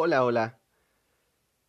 Hola, 0.00 0.24
hola. 0.24 0.60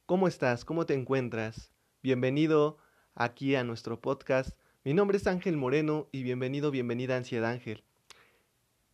¿Cómo 0.06 0.28
estás? 0.28 0.64
¿Cómo 0.64 0.86
te 0.86 0.94
encuentras? 0.94 1.72
Bienvenido 2.04 2.78
aquí 3.16 3.56
a 3.56 3.64
nuestro 3.64 4.02
podcast. 4.02 4.56
Mi 4.84 4.94
nombre 4.94 5.18
es 5.18 5.26
Ángel 5.26 5.58
Moreno 5.58 6.10
y 6.12 6.22
bienvenido, 6.22 6.70
bienvenida 6.70 7.16
a 7.16 7.18
Ansiedad 7.18 7.50
Ángel. 7.50 7.84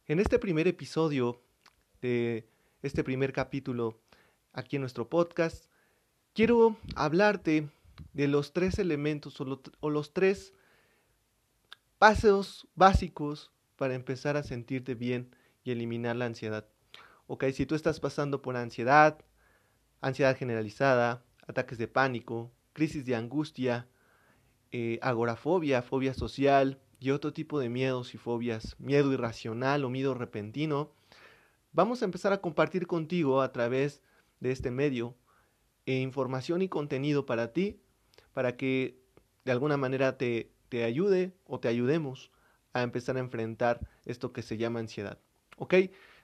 En 0.07 0.21
este 0.21 0.39
primer 0.39 0.69
episodio 0.69 1.41
de 2.01 2.47
este 2.81 3.03
primer 3.03 3.33
capítulo 3.33 3.99
aquí 4.53 4.77
en 4.77 4.83
nuestro 4.83 5.09
podcast, 5.09 5.65
quiero 6.33 6.77
hablarte 6.95 7.67
de 8.13 8.29
los 8.29 8.53
tres 8.53 8.79
elementos 8.79 9.41
o, 9.41 9.89
los 9.89 10.13
tres 10.13 10.53
pasos 11.99 12.69
básicos 12.73 13.51
para 13.75 13.95
empezar 13.95 14.37
a 14.37 14.43
sentirte 14.43 14.95
bien 14.95 15.35
y 15.65 15.71
eliminar 15.71 16.15
la 16.15 16.23
ansiedad. 16.23 16.65
Ok, 17.27 17.45
si 17.53 17.65
tú 17.65 17.73
estás 17.73 17.99
pasando 17.99 18.43
por 18.43 18.55
ansiedad, 18.55 19.17
ansiedad 19.99 20.37
generalizada, 20.37 21.23
ataques 21.47 21.79
de 21.79 21.87
pánico, 21.87 22.51
crisis 22.73 23.03
de 23.03 23.15
angustia, 23.15 23.87
eh, 24.71 24.99
agorafobia, 25.01 25.81
fobia 25.81 26.13
social 26.13 26.79
y 26.99 27.09
otro 27.09 27.33
tipo 27.33 27.59
de 27.59 27.69
miedos 27.69 28.13
y 28.13 28.19
fobias, 28.19 28.75
miedo 28.79 29.11
irracional 29.11 29.85
o 29.85 29.89
miedo 29.89 30.13
repentino, 30.13 30.91
vamos 31.71 32.03
a 32.03 32.05
empezar 32.05 32.31
a 32.31 32.41
compartir 32.41 32.85
contigo 32.85 33.41
a 33.41 33.51
través 33.51 34.03
de 34.39 34.51
este 34.51 34.69
medio 34.69 35.15
eh, 35.87 36.01
información 36.01 36.61
y 36.61 36.69
contenido 36.69 37.25
para 37.25 37.53
ti, 37.53 37.79
para 38.33 38.55
que 38.55 38.99
de 39.45 39.51
alguna 39.51 39.77
manera 39.77 40.17
te, 40.17 40.51
te 40.69 40.83
ayude 40.83 41.33
o 41.45 41.59
te 41.59 41.69
ayudemos 41.69 42.31
a 42.73 42.83
empezar 42.83 43.17
a 43.17 43.21
enfrentar 43.21 43.79
esto 44.05 44.31
que 44.31 44.43
se 44.43 44.57
llama 44.57 44.79
ansiedad. 44.79 45.17
¿Ok? 45.57 45.73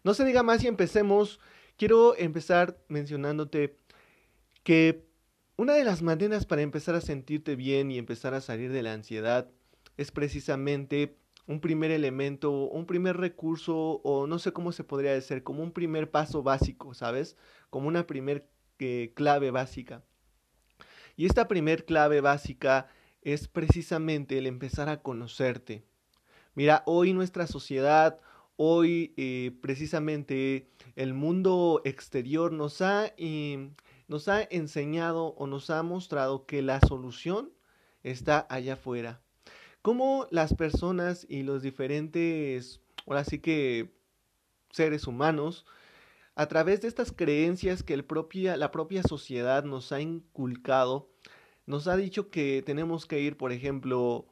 No 0.04 0.14
se 0.14 0.26
diga 0.26 0.44
más 0.44 0.64
y 0.64 0.68
empecemos. 0.68 1.40
Quiero 1.78 2.16
empezar 2.18 2.78
mencionándote 2.88 3.78
que 4.64 5.06
una 5.58 5.74
de 5.74 5.84
las 5.84 6.02
maneras 6.02 6.46
para 6.46 6.62
empezar 6.62 6.96
a 6.96 7.02
sentirte 7.02 7.56
bien 7.56 7.92
y 7.92 7.98
empezar 7.98 8.34
a 8.34 8.42
salir 8.42 8.72
de 8.72 8.84
la 8.84 8.94
ansiedad 8.94 9.50
es 9.98 10.12
precisamente 10.12 11.18
un 11.48 11.60
primer 11.60 11.92
elemento, 11.92 12.52
un 12.52 12.86
primer 12.86 13.18
recurso, 13.18 14.02
o 14.04 14.28
no 14.28 14.40
sé 14.40 14.54
cómo 14.54 14.72
se 14.72 14.84
podría 14.84 15.14
decir, 15.14 15.44
como 15.44 15.64
un 15.64 15.72
primer 15.72 16.10
paso 16.10 16.44
básico, 16.44 16.94
¿sabes? 16.94 17.36
Como 17.70 17.88
una 17.88 18.08
primer 18.08 18.48
eh, 18.80 19.12
clave 19.16 19.52
básica. 19.52 20.04
Y 21.16 21.26
esta 21.26 21.48
primer 21.48 21.86
clave 21.86 22.22
básica 22.22 22.88
es 23.22 23.48
precisamente 23.48 24.38
el 24.38 24.48
empezar 24.48 24.90
a 24.90 25.02
conocerte. 25.02 25.84
Mira, 26.56 26.84
hoy 26.86 27.14
nuestra 27.14 27.48
sociedad, 27.48 28.20
Hoy 28.64 29.12
eh, 29.18 29.58
precisamente 29.60 30.68
el 30.96 31.16
mundo 31.16 31.82
exterior 31.84 32.52
nos 32.52 32.84
ha, 32.84 33.12
nos 34.08 34.28
ha 34.28 34.44
enseñado 34.44 35.30
o 35.30 35.48
nos 35.48 35.72
ha 35.72 35.82
mostrado 35.82 36.46
que 36.46 36.62
la 36.62 36.80
solución 36.80 37.50
está 38.04 38.46
allá 38.52 38.74
afuera. 38.74 39.20
Cómo 39.82 40.28
las 40.30 40.54
personas 40.54 41.26
y 41.28 41.42
los 41.42 41.64
diferentes, 41.64 42.82
ahora 43.08 43.24
sí 43.24 43.40
que 43.40 43.96
seres 44.70 45.08
humanos, 45.08 45.66
a 46.36 46.46
través 46.46 46.82
de 46.82 46.88
estas 46.88 47.12
creencias 47.12 47.82
que 47.82 47.96
el 47.96 48.06
propia, 48.06 48.58
la 48.58 48.70
propia 48.70 49.02
sociedad 49.02 49.64
nos 49.64 49.92
ha 49.92 50.02
inculcado, 50.02 51.10
nos 51.66 51.88
ha 51.88 51.98
dicho 51.98 52.30
que 52.30 52.62
tenemos 52.64 53.08
que 53.08 53.22
ir, 53.22 53.38
por 53.38 53.54
ejemplo, 53.54 54.28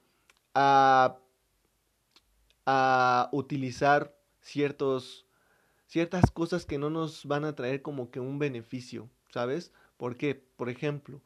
a, 0.54 1.18
a 2.68 3.30
utilizar 3.32 4.19
ciertos, 4.50 5.26
ciertas 5.86 6.32
cosas 6.32 6.66
que 6.66 6.78
no 6.78 6.90
nos 6.90 7.26
van 7.26 7.46
a 7.46 7.56
traer 7.56 7.82
como 7.82 8.12
que 8.12 8.20
un 8.20 8.40
beneficio, 8.40 9.10
¿sabes? 9.32 9.72
Porque, 9.98 10.36
por 10.56 10.70
ejemplo, 10.70 11.22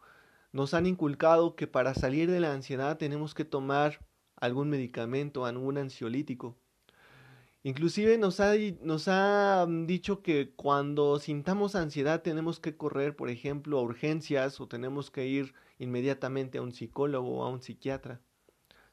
nos 0.51 0.73
han 0.73 0.85
inculcado 0.85 1.55
que 1.55 1.67
para 1.67 1.93
salir 1.93 2.29
de 2.29 2.39
la 2.39 2.53
ansiedad 2.53 2.97
tenemos 2.97 3.33
que 3.33 3.45
tomar 3.45 4.05
algún 4.35 4.69
medicamento, 4.69 5.45
algún 5.45 5.77
ansiolítico. 5.77 6.57
Inclusive 7.63 8.17
nos 8.17 8.41
ha, 8.41 8.55
nos 8.81 9.07
ha 9.07 9.65
dicho 9.85 10.21
que 10.21 10.51
cuando 10.53 11.17
sintamos 11.19 11.75
ansiedad 11.75 12.21
tenemos 12.21 12.59
que 12.59 12.75
correr, 12.75 13.15
por 13.15 13.29
ejemplo, 13.29 13.79
a 13.79 13.81
urgencias 13.81 14.59
o 14.59 14.67
tenemos 14.67 15.09
que 15.09 15.27
ir 15.27 15.53
inmediatamente 15.79 16.57
a 16.57 16.61
un 16.61 16.73
psicólogo 16.73 17.37
o 17.37 17.43
a 17.43 17.49
un 17.49 17.61
psiquiatra, 17.61 18.19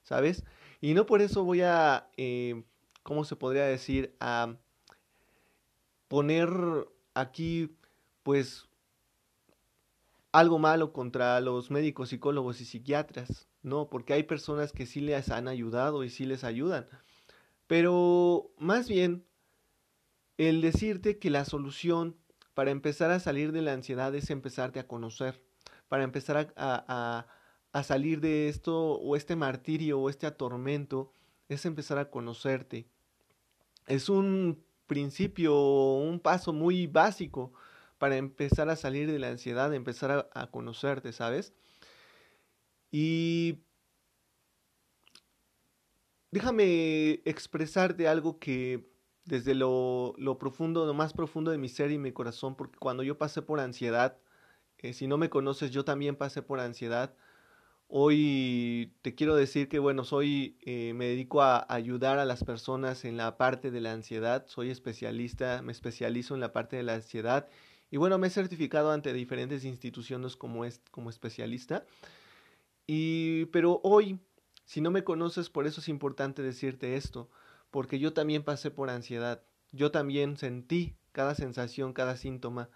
¿sabes? 0.05 0.45
Y 0.81 0.95
no 0.95 1.05
por 1.05 1.21
eso 1.21 1.43
voy 1.43 1.63
a 1.63 2.09
eh, 2.17 2.63
¿cómo 3.03 3.25
se 3.25 3.37
podría 3.37 3.65
decir? 3.65 4.16
A 4.21 4.56
poner 6.09 6.50
aquí, 7.15 7.77
pues, 8.22 8.69
algo 10.33 10.59
malo 10.59 10.93
contra 10.93 11.41
los 11.41 11.71
médicos, 11.71 12.10
psicólogos 12.10 12.60
y 12.60 12.65
psiquiatras, 12.65 13.49
¿no? 13.62 13.89
Porque 13.89 14.12
hay 14.12 14.22
personas 14.22 14.72
que 14.72 14.87
sí 14.87 15.00
les 15.00 15.31
han 15.31 15.49
ayudado 15.49 16.05
y 16.05 16.10
sí 16.10 16.25
les 16.25 16.44
ayudan. 16.44 16.89
Pero 17.66 18.50
más 18.59 18.89
bien, 18.89 19.25
el 20.39 20.60
decirte 20.60 21.19
que 21.19 21.31
la 21.31 21.44
solución 21.44 22.16
para 22.55 22.71
empezar 22.71 23.10
a 23.10 23.21
salir 23.21 23.53
de 23.53 23.62
la 23.62 23.72
ansiedad 23.72 24.15
es 24.15 24.31
empezarte 24.31 24.81
a 24.81 24.87
conocer, 24.87 25.43
para 25.89 26.05
empezar 26.05 26.37
a, 26.37 26.84
a, 26.89 27.27
a 27.72 27.83
salir 27.83 28.21
de 28.21 28.49
esto 28.49 28.94
o 28.94 29.16
este 29.16 29.37
martirio 29.37 30.00
o 30.00 30.10
este 30.10 30.27
atormento 30.27 31.12
es 31.55 31.66
empezar 31.66 31.99
a 31.99 32.11
conocerte. 32.11 32.87
Es 33.87 34.09
un 34.09 34.62
principio, 34.87 35.55
un 35.97 36.21
paso 36.21 36.53
muy 36.53 36.87
básico 36.87 37.53
para 37.99 38.16
empezar 38.16 38.69
a 38.71 38.77
salir 38.77 39.11
de 39.11 39.19
la 39.19 39.28
ansiedad, 39.28 39.75
empezar 39.75 40.31
a, 40.33 40.47
conocerte, 40.50 41.12
¿sabes? 41.12 41.53
Y 42.91 43.59
déjame 46.31 47.21
expresarte 47.25 48.09
algo 48.09 48.39
que 48.39 48.89
desde 49.25 49.55
lo, 49.55 50.15
lo, 50.19 50.39
profundo, 50.39 50.87
lo 50.87 50.94
más 50.94 51.12
profundo 51.12 51.50
de 51.50 51.59
mi 51.59 51.69
ser 51.69 51.91
y 51.91 51.99
mi 51.99 52.12
corazón, 52.12 52.56
porque 52.56 52.78
cuando 52.78 53.03
yo 53.03 53.19
pasé 53.19 53.43
por 53.43 53.60
ansiedad, 53.60 54.16
eh, 54.78 54.93
si 54.93 55.06
no 55.06 55.19
me 55.19 55.31
conoces, 55.31 55.71
yo 55.72 55.84
también 55.84 56.16
pasé 56.16 56.43
por 56.43 56.60
ansiedad, 56.60 57.15
Hoy 57.93 58.93
te 59.03 59.17
quiero 59.17 59.34
decir 59.34 59.69
que, 59.69 59.81
bueno, 59.81 60.05
soy, 60.05 60.56
eh, 60.61 60.93
me 60.95 61.06
dedico 61.06 61.43
a 61.43 61.67
ayudar 61.69 62.21
a 62.21 62.25
las 62.25 62.45
personas 62.45 63.05
en 63.05 63.17
la 63.17 63.37
parte 63.37 63.73
de 63.73 63.81
la 63.81 63.93
ansiedad, 63.93 64.47
soy 64.47 64.71
especialista, 64.71 65.61
me 65.62 65.73
especializo 65.73 66.34
en 66.34 66.41
la 66.41 66.53
parte 66.53 66.77
de 66.77 66.84
la 66.84 66.95
ansiedad 66.95 67.49
y 67.91 67.97
bueno, 67.97 68.17
me 68.17 68.28
he 68.28 68.31
certificado 68.31 68.93
ante 68.93 69.12
diferentes 69.12 69.65
instituciones 69.65 70.37
como, 70.37 70.65
es, 70.65 70.81
como 70.93 71.11
especialista. 71.11 71.84
Y, 72.87 73.47
pero 73.47 73.81
hoy, 73.83 74.21
si 74.65 74.81
no 74.81 74.93
me 74.93 75.03
conoces, 75.03 75.51
por 75.51 75.67
eso 75.67 75.81
es 75.81 75.89
importante 75.89 76.43
decirte 76.43 76.95
esto, 76.95 77.28
porque 77.72 77.99
yo 77.99 78.12
también 78.12 78.45
pasé 78.45 78.71
por 78.71 78.89
ansiedad, 78.89 79.43
yo 79.72 79.91
también 79.91 80.37
sentí 80.37 80.95
cada 81.11 81.34
sensación, 81.34 81.93
cada 81.93 82.17
síntoma 82.17 82.69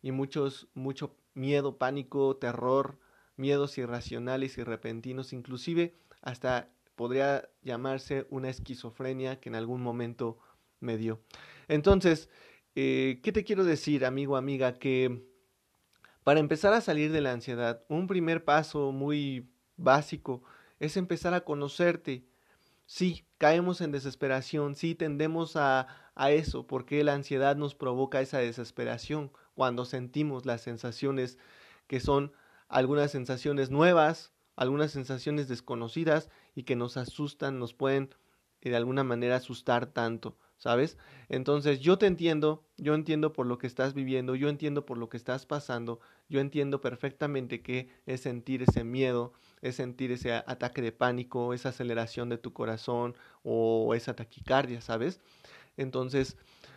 y 0.00 0.12
muchos, 0.12 0.68
mucho 0.74 1.16
miedo, 1.34 1.76
pánico, 1.76 2.36
terror, 2.36 3.00
miedos 3.36 3.76
irracionales 3.78 4.58
y 4.58 4.62
repentinos, 4.64 5.32
inclusive 5.32 5.94
hasta 6.22 6.70
podría 6.94 7.48
llamarse 7.62 8.26
una 8.30 8.48
esquizofrenia 8.48 9.40
que 9.40 9.48
en 9.48 9.56
algún 9.56 9.82
momento 9.82 10.38
me 10.80 10.96
dio. 10.96 11.20
Entonces, 11.68 12.28
eh, 12.74 13.20
¿qué 13.22 13.32
te 13.32 13.44
quiero 13.44 13.64
decir, 13.64 14.04
amigo, 14.04 14.36
amiga? 14.36 14.74
Que 14.74 15.24
para 16.22 16.40
empezar 16.40 16.72
a 16.72 16.80
salir 16.80 17.12
de 17.12 17.20
la 17.20 17.32
ansiedad, 17.32 17.84
un 17.88 18.06
primer 18.06 18.44
paso 18.44 18.92
muy 18.92 19.50
básico 19.76 20.42
es 20.78 20.96
empezar 20.96 21.34
a 21.34 21.44
conocerte. 21.44 22.24
Sí, 22.86 23.26
caemos 23.38 23.80
en 23.80 23.92
desesperación, 23.92 24.74
sí 24.74 24.94
tendemos 24.94 25.56
a, 25.56 25.88
a 26.14 26.30
eso, 26.30 26.66
porque 26.66 27.02
la 27.02 27.14
ansiedad 27.14 27.56
nos 27.56 27.74
provoca 27.74 28.20
esa 28.20 28.38
desesperación 28.38 29.32
cuando 29.54 29.84
sentimos 29.84 30.44
las 30.46 30.60
sensaciones 30.62 31.38
que 31.86 32.00
son 32.00 32.32
algunas 32.68 33.10
sensaciones 33.10 33.70
nuevas, 33.70 34.32
algunas 34.56 34.92
sensaciones 34.92 35.48
desconocidas 35.48 36.30
y 36.54 36.62
que 36.64 36.76
nos 36.76 36.96
asustan, 36.96 37.58
nos 37.58 37.74
pueden 37.74 38.14
eh, 38.60 38.70
de 38.70 38.76
alguna 38.76 39.04
manera 39.04 39.36
asustar 39.36 39.86
tanto, 39.86 40.36
¿sabes? 40.56 40.96
Entonces 41.28 41.80
yo 41.80 41.98
te 41.98 42.06
entiendo, 42.06 42.64
yo 42.76 42.94
entiendo 42.94 43.32
por 43.32 43.46
lo 43.46 43.58
que 43.58 43.66
estás 43.66 43.94
viviendo, 43.94 44.34
yo 44.34 44.48
entiendo 44.48 44.86
por 44.86 44.98
lo 44.98 45.08
que 45.08 45.16
estás 45.16 45.46
pasando, 45.46 46.00
yo 46.28 46.40
entiendo 46.40 46.80
perfectamente 46.80 47.62
que 47.62 47.88
es 48.06 48.22
sentir 48.22 48.62
ese 48.62 48.84
miedo, 48.84 49.32
es 49.60 49.76
sentir 49.76 50.12
ese 50.12 50.32
ataque 50.32 50.82
de 50.82 50.92
pánico, 50.92 51.52
esa 51.52 51.70
aceleración 51.70 52.28
de 52.28 52.38
tu 52.38 52.52
corazón 52.52 53.14
o 53.42 53.94
esa 53.94 54.14
taquicardia, 54.14 54.80
¿sabes? 54.80 55.20
Entonces, 55.76 56.36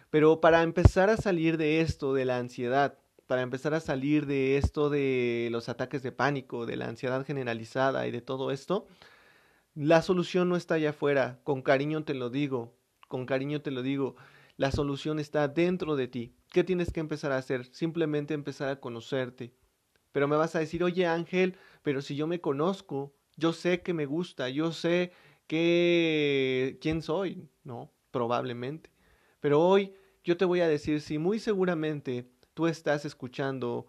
pero 0.10 0.42
para 0.42 0.64
empezar 0.64 1.10
a 1.10 1.18
salir 1.18 1.58
de 1.58 1.82
esto, 1.82 2.14
de 2.14 2.26
la 2.26 2.38
ansiedad, 2.38 2.98
para 3.28 3.42
empezar 3.42 3.74
a 3.74 3.80
salir 3.82 4.26
de 4.26 4.58
esto 4.58 4.90
de 4.90 5.50
los 5.52 5.70
ataques 5.70 6.02
de 6.02 6.12
pánico, 6.12 6.66
de 6.66 6.78
la 6.78 6.88
ansiedad 6.88 7.26
generalizada 7.26 8.08
y 8.08 8.12
de 8.12 8.22
todo 8.22 8.52
esto, 8.52 8.88
la 9.76 10.02
solución 10.02 10.50
no 10.50 10.56
está 10.56 10.76
allá 10.76 10.92
afuera, 10.92 11.40
con 11.44 11.62
cariño 11.62 12.04
te 12.04 12.14
lo 12.14 12.30
digo, 12.30 12.74
con 13.08 13.26
cariño 13.26 13.62
te 13.62 13.72
lo 13.72 13.84
digo. 13.84 14.16
La 14.56 14.72
solución 14.72 15.20
está 15.20 15.48
dentro 15.48 15.96
de 15.96 16.08
ti. 16.08 16.34
¿Qué 16.52 16.64
tienes 16.64 16.92
que 16.92 17.00
empezar 17.00 17.32
a 17.32 17.38
hacer? 17.38 17.66
Simplemente 17.66 18.34
empezar 18.34 18.70
a 18.70 18.80
conocerte. 18.80 19.54
Pero 20.12 20.28
me 20.28 20.36
vas 20.36 20.56
a 20.56 20.60
decir, 20.60 20.84
oye 20.84 21.06
Ángel, 21.06 21.58
pero 21.84 22.02
si 22.02 22.16
yo 22.16 22.26
me 22.26 22.42
conozco, 22.42 23.14
yo 23.36 23.54
sé 23.54 23.82
que 23.82 23.94
me 23.94 24.08
gusta, 24.08 24.50
yo 24.50 24.72
sé 24.72 25.12
que 25.46 26.80
quién 26.82 27.04
soy, 27.04 27.48
¿no? 27.64 27.92
Probablemente. 28.10 28.90
Pero 29.40 29.62
hoy 29.62 29.94
yo 30.24 30.38
te 30.38 30.46
voy 30.46 30.62
a 30.62 30.68
decir 30.68 31.02
si 31.02 31.20
muy 31.20 31.38
seguramente 31.38 32.32
tú 32.58 32.66
estás 32.66 33.06
escuchando 33.06 33.86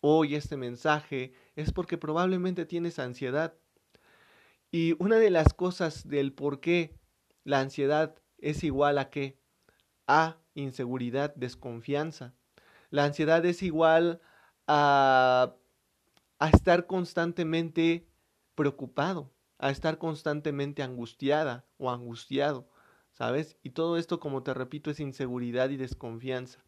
hoy 0.00 0.34
este 0.34 0.56
mensaje 0.56 1.34
es 1.56 1.72
porque 1.72 1.98
probablemente 1.98 2.64
tienes 2.64 2.98
ansiedad. 2.98 3.52
Y 4.70 4.96
una 4.98 5.16
de 5.16 5.28
las 5.28 5.52
cosas 5.52 6.08
del 6.08 6.32
por 6.32 6.60
qué 6.60 6.98
la 7.44 7.60
ansiedad 7.60 8.16
es 8.38 8.64
igual 8.64 8.96
a 8.96 9.10
qué? 9.10 9.38
A 10.06 10.38
inseguridad, 10.54 11.34
desconfianza. 11.34 12.32
La 12.88 13.04
ansiedad 13.04 13.44
es 13.44 13.62
igual 13.62 14.22
a, 14.66 15.54
a 16.38 16.48
estar 16.48 16.86
constantemente 16.86 18.08
preocupado, 18.54 19.30
a 19.58 19.68
estar 19.68 19.98
constantemente 19.98 20.82
angustiada 20.82 21.66
o 21.76 21.90
angustiado, 21.90 22.70
¿sabes? 23.12 23.58
Y 23.62 23.70
todo 23.72 23.98
esto, 23.98 24.18
como 24.18 24.42
te 24.42 24.54
repito, 24.54 24.90
es 24.90 24.98
inseguridad 24.98 25.68
y 25.68 25.76
desconfianza. 25.76 26.64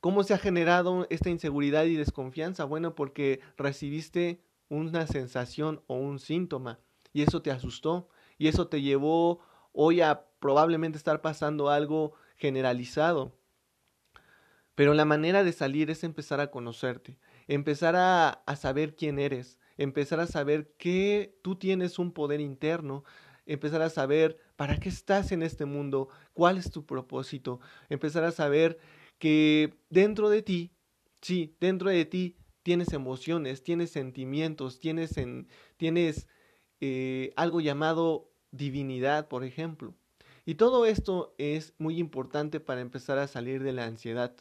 ¿Cómo 0.00 0.22
se 0.22 0.32
ha 0.32 0.38
generado 0.38 1.06
esta 1.10 1.28
inseguridad 1.28 1.84
y 1.84 1.96
desconfianza? 1.96 2.64
Bueno, 2.64 2.94
porque 2.94 3.40
recibiste 3.56 4.40
una 4.68 5.06
sensación 5.06 5.82
o 5.86 5.96
un 5.96 6.20
síntoma 6.20 6.78
y 7.12 7.22
eso 7.22 7.42
te 7.42 7.50
asustó 7.50 8.08
y 8.36 8.46
eso 8.46 8.68
te 8.68 8.80
llevó 8.80 9.40
hoy 9.72 10.00
a 10.00 10.26
probablemente 10.38 10.98
estar 10.98 11.20
pasando 11.20 11.68
algo 11.68 12.12
generalizado. 12.36 13.32
Pero 14.76 14.94
la 14.94 15.04
manera 15.04 15.42
de 15.42 15.52
salir 15.52 15.90
es 15.90 16.04
empezar 16.04 16.38
a 16.40 16.52
conocerte, 16.52 17.18
empezar 17.48 17.96
a, 17.96 18.28
a 18.28 18.54
saber 18.54 18.94
quién 18.94 19.18
eres, 19.18 19.58
empezar 19.76 20.20
a 20.20 20.26
saber 20.26 20.72
que 20.78 21.36
tú 21.42 21.56
tienes 21.56 21.98
un 21.98 22.12
poder 22.12 22.40
interno, 22.40 23.02
empezar 23.46 23.82
a 23.82 23.90
saber 23.90 24.38
para 24.54 24.78
qué 24.78 24.88
estás 24.88 25.32
en 25.32 25.42
este 25.42 25.64
mundo, 25.64 26.08
cuál 26.34 26.58
es 26.58 26.70
tu 26.70 26.86
propósito, 26.86 27.58
empezar 27.88 28.22
a 28.22 28.30
saber 28.30 28.78
que 29.18 29.74
dentro 29.90 30.30
de 30.30 30.42
ti, 30.42 30.72
sí, 31.20 31.56
dentro 31.60 31.90
de 31.90 32.04
ti 32.04 32.36
tienes 32.62 32.92
emociones, 32.92 33.62
tienes 33.62 33.90
sentimientos, 33.90 34.78
tienes, 34.78 35.16
en, 35.16 35.48
tienes 35.76 36.26
eh, 36.80 37.32
algo 37.36 37.60
llamado 37.60 38.30
divinidad, 38.50 39.28
por 39.28 39.44
ejemplo. 39.44 39.94
Y 40.44 40.54
todo 40.54 40.86
esto 40.86 41.34
es 41.38 41.74
muy 41.78 41.98
importante 41.98 42.60
para 42.60 42.80
empezar 42.80 43.18
a 43.18 43.26
salir 43.26 43.62
de 43.62 43.72
la 43.72 43.84
ansiedad. 43.84 44.34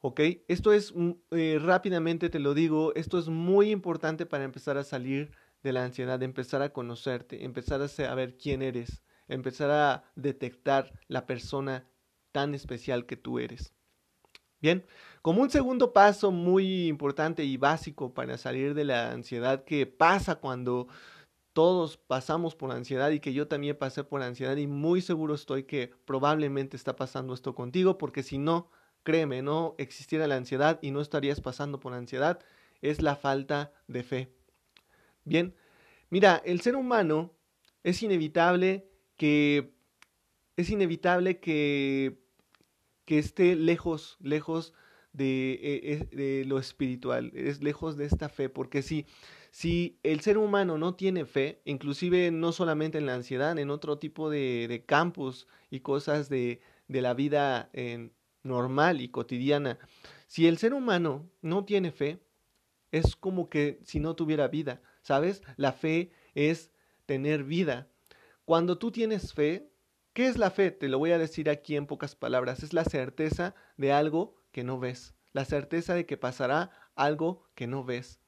¿Ok? 0.00 0.20
Esto 0.48 0.72
es, 0.72 0.94
eh, 1.32 1.58
rápidamente 1.60 2.30
te 2.30 2.38
lo 2.38 2.54
digo, 2.54 2.94
esto 2.94 3.18
es 3.18 3.28
muy 3.28 3.70
importante 3.70 4.26
para 4.26 4.44
empezar 4.44 4.78
a 4.78 4.84
salir 4.84 5.32
de 5.62 5.72
la 5.72 5.84
ansiedad, 5.84 6.22
empezar 6.22 6.62
a 6.62 6.72
conocerte, 6.72 7.44
empezar 7.44 7.82
a 7.82 7.88
saber 7.88 8.38
quién 8.38 8.62
eres, 8.62 9.02
empezar 9.28 9.70
a 9.70 10.04
detectar 10.14 10.92
la 11.08 11.26
persona 11.26 11.89
tan 12.32 12.54
especial 12.54 13.06
que 13.06 13.16
tú 13.16 13.38
eres. 13.38 13.72
Bien, 14.60 14.84
como 15.22 15.42
un 15.42 15.50
segundo 15.50 15.92
paso 15.92 16.30
muy 16.30 16.86
importante 16.88 17.44
y 17.44 17.56
básico 17.56 18.12
para 18.12 18.36
salir 18.36 18.74
de 18.74 18.84
la 18.84 19.10
ansiedad 19.10 19.64
que 19.64 19.86
pasa 19.86 20.36
cuando 20.36 20.86
todos 21.52 21.96
pasamos 21.96 22.54
por 22.54 22.70
ansiedad 22.70 23.10
y 23.10 23.20
que 23.20 23.32
yo 23.32 23.48
también 23.48 23.76
pasé 23.76 24.04
por 24.04 24.22
ansiedad 24.22 24.56
y 24.56 24.66
muy 24.66 25.00
seguro 25.00 25.34
estoy 25.34 25.64
que 25.64 25.90
probablemente 26.04 26.76
está 26.76 26.94
pasando 26.94 27.34
esto 27.34 27.54
contigo 27.54 27.98
porque 27.98 28.22
si 28.22 28.38
no, 28.38 28.70
créeme, 29.02 29.42
no 29.42 29.74
existiera 29.78 30.26
la 30.26 30.36
ansiedad 30.36 30.78
y 30.82 30.90
no 30.90 31.00
estarías 31.00 31.40
pasando 31.40 31.80
por 31.80 31.94
ansiedad, 31.94 32.38
es 32.82 33.02
la 33.02 33.16
falta 33.16 33.72
de 33.88 34.02
fe. 34.02 34.34
Bien, 35.24 35.54
mira, 36.10 36.40
el 36.44 36.60
ser 36.60 36.76
humano 36.76 37.32
es 37.82 38.02
inevitable 38.02 38.88
que 39.16 39.74
es 40.60 40.70
inevitable 40.70 41.40
que 41.40 42.18
que 43.10 43.18
esté 43.18 43.56
lejos, 43.56 44.16
lejos 44.20 44.72
de, 45.12 45.58
eh, 45.62 46.08
de, 46.12 46.44
lo 46.44 46.60
espiritual, 46.60 47.32
es 47.34 47.60
lejos 47.60 47.96
de 47.96 48.04
esta 48.04 48.28
fe, 48.28 48.48
porque 48.48 48.82
si, 48.82 49.04
si 49.50 49.98
el 50.04 50.20
ser 50.20 50.38
humano 50.38 50.78
no 50.78 50.94
tiene 50.94 51.24
fe, 51.24 51.60
inclusive 51.64 52.30
no 52.30 52.52
solamente 52.52 52.98
en 52.98 53.06
la 53.06 53.14
ansiedad, 53.14 53.58
en 53.58 53.70
otro 53.70 53.98
tipo 53.98 54.30
de, 54.30 54.84
campos 54.86 55.48
y 55.70 55.80
cosas 55.80 56.28
de, 56.28 56.60
de 56.86 57.02
la 57.02 57.12
vida 57.12 57.68
en, 57.72 58.12
normal 58.44 59.00
y 59.00 59.08
cotidiana, 59.08 59.80
si 60.28 60.46
el 60.46 60.58
ser 60.58 60.72
humano 60.72 61.28
no 61.42 61.64
tiene 61.64 61.90
fe, 61.90 62.20
es 62.92 63.16
como 63.16 63.50
que 63.50 63.80
si 63.82 63.98
no 63.98 64.14
tuviera 64.14 64.46
vida, 64.46 64.82
¿sabes? 65.02 65.42
La 65.56 65.72
fe 65.72 66.12
es 66.36 66.70
tener 67.06 67.42
vida. 67.42 67.88
Cuando 68.44 68.78
tú 68.78 68.92
tienes 68.92 69.34
fe, 69.34 69.68
¿Qué 70.12 70.26
es 70.26 70.36
la 70.36 70.50
fe? 70.50 70.70
Te 70.70 70.88
lo 70.88 70.98
voy 70.98 71.12
a 71.12 71.18
decir 71.18 71.48
aquí 71.48 71.76
en 71.76 71.86
pocas 71.86 72.16
palabras. 72.16 72.62
Es 72.62 72.72
la 72.72 72.84
certeza 72.84 73.54
de 73.76 73.92
algo 73.92 74.42
que 74.52 74.64
no 74.64 74.78
ves. 74.78 75.14
La 75.32 75.44
certeza 75.44 75.94
de 75.94 76.06
que 76.06 76.16
pasará 76.16 76.70
algo 76.96 77.48
que 77.54 77.66
no 77.66 77.84
ves. 77.84 78.20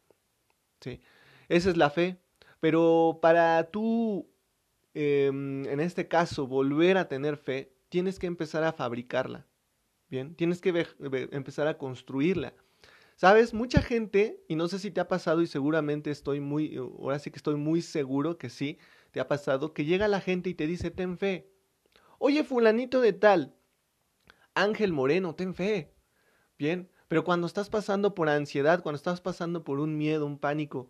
¿Sí? 0.81 1.01
Esa 1.49 1.71
es 1.71 1.77
la 1.77 1.91
fe. 1.91 2.19
Pero 2.61 3.19
para 3.21 3.71
tú, 3.71 4.29
em, 4.95 5.67
en 5.67 5.81
este 5.81 6.07
caso, 6.07 6.47
volver 6.47 6.97
a 6.97 7.09
tener 7.09 7.37
fe, 7.37 7.75
tienes 7.89 8.19
que 8.19 8.29
empezar 8.29 8.63
a 8.65 8.73
fabricarla. 8.73 9.47
Bien, 10.09 10.35
tienes 10.37 10.61
que 10.61 10.87
empezar 11.33 11.67
a 11.67 11.79
construirla. 11.79 12.55
Sabes, 13.17 13.55
mucha 13.55 13.83
gente, 13.83 14.45
y 14.49 14.57
no 14.57 14.69
sé 14.69 14.79
si 14.79 14.91
te 14.91 15.01
ha 15.01 15.09
pasado 15.09 15.43
y 15.43 15.47
seguramente 15.47 16.11
estoy 16.11 16.41
muy, 16.41 16.77
ahora 16.77 17.19
sí 17.19 17.31
que 17.31 17.37
estoy 17.37 17.57
muy 17.57 17.83
seguro 17.83 18.37
que 18.37 18.51
sí, 18.51 18.79
te 19.11 19.21
ha 19.21 19.29
pasado, 19.29 19.75
que 19.75 19.85
llega 19.85 20.09
la 20.09 20.21
gente 20.21 20.51
y 20.51 20.55
te 20.55 20.67
dice, 20.67 20.91
ten 20.91 21.19
fe, 21.19 21.52
Oye, 22.25 22.45
fulanito 22.45 23.01
de 23.01 23.13
tal, 23.13 23.57
Ángel 24.55 24.93
Moreno, 24.93 25.35
ten 25.35 25.55
fe. 25.55 25.93
Bien, 26.57 26.89
pero 27.09 27.25
cuando 27.25 27.49
estás 27.49 27.69
pasando 27.69 28.15
por 28.15 28.29
ansiedad, 28.29 28.81
cuando 28.81 28.97
estás 28.97 29.21
pasando 29.21 29.65
por 29.65 29.81
un 29.81 29.99
miedo, 29.99 30.25
un 30.25 30.39
pánico, 30.39 30.89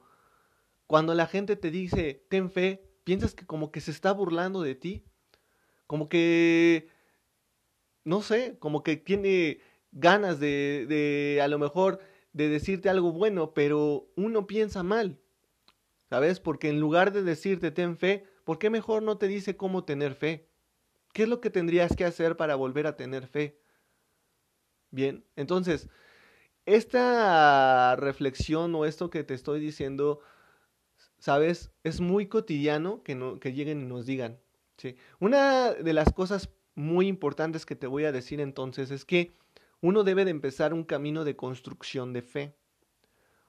cuando 0.87 1.15
la 1.15 1.27
gente 1.27 1.57
te 1.57 1.71
dice, 1.71 2.27
ten 2.29 2.51
fe, 2.51 2.85
piensas 3.05 3.35
que 3.35 3.47
como 3.47 3.73
que 3.73 3.81
se 3.81 3.93
está 3.93 4.13
burlando 4.13 4.61
de 4.61 4.75
ti, 4.75 5.07
como 5.87 6.11
que, 6.11 6.91
no 8.05 8.21
sé, 8.21 8.59
como 8.59 8.83
que 8.83 8.99
tiene 8.99 9.63
ganas 9.91 10.39
de, 10.39 10.85
de 10.87 11.41
a 11.41 11.49
lo 11.49 11.59
mejor 11.59 12.01
de 12.35 12.51
decirte 12.51 12.91
algo 12.91 13.11
bueno, 13.11 13.55
pero 13.55 14.07
uno 14.17 14.47
piensa 14.47 14.83
mal, 14.83 15.19
¿sabes? 16.11 16.41
Porque 16.41 16.69
en 16.69 16.79
lugar 16.79 17.11
de 17.11 17.23
decirte 17.23 17.71
ten 17.71 17.97
fe, 17.97 18.27
¿por 18.45 18.59
qué 18.59 18.69
mejor 18.69 19.03
no 19.03 19.17
te 19.17 19.29
dice 19.29 19.57
cómo 19.57 19.85
tener 19.85 20.15
fe? 20.15 20.52
¿Qué 21.13 21.25
es 21.25 21.29
lo 21.29 21.41
que 21.41 21.51
tendrías 21.51 21.95
que 21.95 22.05
hacer 22.05 22.37
para 22.37 22.55
volver 22.55 22.87
a 22.87 22.97
tener 22.97 23.27
fe? 23.27 23.61
Bien, 24.91 25.25
entonces, 25.37 25.89
esta 26.67 27.97
reflexión 27.97 28.75
o 28.75 28.85
esto 28.85 29.11
que 29.11 29.25
te 29.25 29.35
estoy 29.35 29.61
diciendo, 29.61 30.21
sabes, 31.19 31.73
es 31.83 32.01
muy 32.01 32.29
cotidiano 32.29 33.03
que, 33.03 33.15
no, 33.15 33.41
que 33.41 33.53
lleguen 33.53 33.83
y 33.83 33.85
nos 33.85 34.07
digan. 34.07 34.41
¿sí? 34.77 34.97
Una 35.21 35.73
de 35.73 35.93
las 35.93 36.13
cosas 36.13 36.51
muy 36.75 37.09
importantes 37.09 37.67
que 37.67 37.77
te 37.77 37.87
voy 37.87 38.05
a 38.05 38.13
decir 38.13 38.41
entonces 38.41 38.91
es 38.91 39.05
que 39.05 39.37
uno 39.81 40.05
debe 40.05 40.25
de 40.25 40.31
empezar 40.31 40.73
un 40.73 40.85
camino 40.85 41.25
de 41.25 41.37
construcción 41.37 42.13
de 42.13 42.23
fe. 42.23 42.55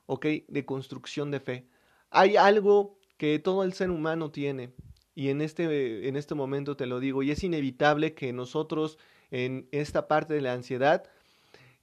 ¿Ok? 0.06 0.26
De 0.48 0.66
construcción 0.66 1.32
de 1.32 1.40
fe. 1.40 1.70
Hay 2.10 2.36
algo 2.36 3.00
que 3.18 3.40
todo 3.40 3.64
el 3.64 3.74
ser 3.74 3.90
humano 3.90 4.32
tiene 4.32 4.74
y 5.16 5.30
en 5.30 5.42
este, 5.42 6.08
en 6.08 6.16
este 6.16 6.36
momento 6.36 6.76
te 6.76 6.86
lo 6.86 7.00
digo, 7.00 7.24
y 7.24 7.32
es 7.32 7.44
inevitable 7.44 8.14
que 8.14 8.34
nosotros 8.34 8.98
en 9.32 9.68
esta 9.72 10.08
parte 10.08 10.34
de 10.34 10.42
la 10.42 10.54
ansiedad 10.54 11.04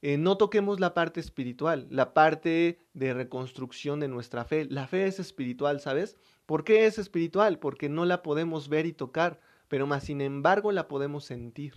eh, 0.01 0.17
no 0.17 0.35
toquemos 0.37 0.79
la 0.79 0.93
parte 0.93 1.19
espiritual, 1.19 1.87
la 1.89 2.13
parte 2.13 2.79
de 2.93 3.13
reconstrucción 3.13 3.99
de 3.99 4.07
nuestra 4.07 4.45
fe. 4.45 4.65
La 4.65 4.87
fe 4.87 5.05
es 5.05 5.19
espiritual, 5.19 5.79
¿sabes? 5.79 6.17
¿Por 6.47 6.63
qué 6.63 6.87
es 6.87 6.97
espiritual? 6.97 7.59
Porque 7.59 7.87
no 7.87 8.05
la 8.05 8.23
podemos 8.23 8.67
ver 8.67 8.87
y 8.87 8.93
tocar, 8.93 9.39
pero 9.67 9.85
más 9.85 10.05
sin 10.05 10.21
embargo 10.21 10.71
la 10.71 10.87
podemos 10.87 11.25
sentir. 11.25 11.73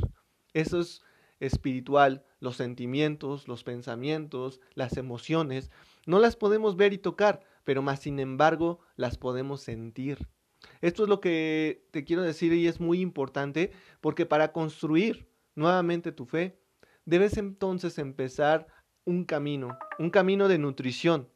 Eso 0.55 0.81
es 0.81 1.03
espiritual, 1.39 2.25
los 2.41 2.57
sentimientos, 2.57 3.47
los 3.47 3.63
pensamientos, 3.63 4.61
las 4.75 4.97
emociones, 4.97 5.71
no 6.07 6.19
las 6.19 6.37
podemos 6.37 6.77
ver 6.77 6.93
y 6.93 6.99
tocar, 6.99 7.43
pero 7.65 7.83
más 7.83 8.01
sin 8.01 8.21
embargo 8.21 8.81
las 8.97 9.19
podemos 9.19 9.61
sentir. 9.61 10.29
Esto 10.81 11.05
es 11.05 11.09
lo 11.09 11.21
que 11.21 11.87
te 11.91 12.05
quiero 12.05 12.23
decir 12.23 12.53
y 12.53 12.67
es 12.67 12.81
muy 12.81 13.01
importante 13.01 13.73
porque 14.01 14.27
para 14.27 14.53
construir 14.53 15.29
nuevamente 15.55 16.13
tu 16.13 16.27
fe, 16.27 16.59
debes 17.05 17.37
entonces 17.37 17.99
empezar 17.99 18.67
un 19.05 19.25
camino, 19.25 19.79
un 19.99 20.11
camino 20.11 20.49
de 20.49 20.59
nutrición, 20.59 21.29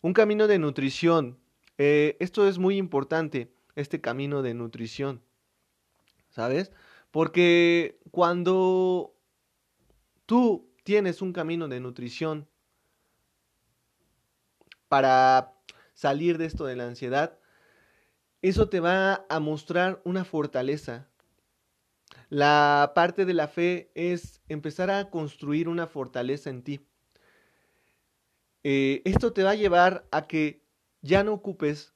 un 0.00 0.12
camino 0.12 0.46
de 0.46 0.58
nutrición. 0.58 1.38
Eh, 1.76 2.16
esto 2.20 2.48
es 2.48 2.58
muy 2.58 2.76
importante, 2.76 3.52
este 3.74 4.00
camino 4.00 4.42
de 4.42 4.54
nutrición, 4.54 5.22
¿sabes? 6.30 6.72
Porque 7.10 8.00
cuando 8.10 9.14
tú 10.26 10.68
tienes 10.82 11.22
un 11.22 11.32
camino 11.32 11.68
de 11.68 11.80
nutrición 11.80 12.48
para 14.88 15.54
salir 15.94 16.38
de 16.38 16.46
esto 16.46 16.64
de 16.64 16.76
la 16.76 16.86
ansiedad, 16.86 17.38
eso 18.42 18.68
te 18.68 18.80
va 18.80 19.26
a 19.28 19.40
mostrar 19.40 20.00
una 20.04 20.24
fortaleza. 20.24 21.08
La 22.28 22.92
parte 22.94 23.24
de 23.24 23.34
la 23.34 23.48
fe 23.48 23.90
es 23.94 24.42
empezar 24.48 24.90
a 24.90 25.10
construir 25.10 25.68
una 25.68 25.86
fortaleza 25.86 26.50
en 26.50 26.62
ti. 26.62 26.80
Eh, 28.64 29.02
esto 29.04 29.32
te 29.32 29.44
va 29.44 29.50
a 29.50 29.54
llevar 29.54 30.06
a 30.10 30.26
que 30.26 30.62
ya 31.00 31.24
no 31.24 31.32
ocupes, 31.32 31.94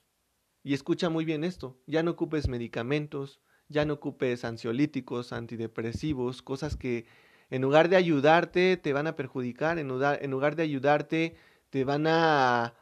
y 0.63 0.75
escucha 0.75 1.11
muy 1.11 1.25
bien 1.25 1.45
esto, 1.45 1.81
ya 1.87 2.03
no 2.03 2.13
ocupes 2.13 2.49
medicamentos, 2.49 3.41
ya 3.69 3.85
no 3.85 3.95
ocupes 3.95 4.45
ansiolíticos, 4.45 5.33
antidepresivos, 5.33 6.41
cosas 6.41 6.77
que 6.77 7.07
en 7.51 7.63
lugar 7.63 7.89
de 7.89 7.97
ayudarte 7.97 8.77
te 8.77 8.93
van 8.93 9.07
a 9.07 9.17
perjudicar, 9.17 9.79
en 9.79 9.89
lugar, 9.89 10.57
de 10.57 10.63
ayudarte 10.63 11.37
te 11.71 11.85
van 11.85 12.07
a, 12.07 12.75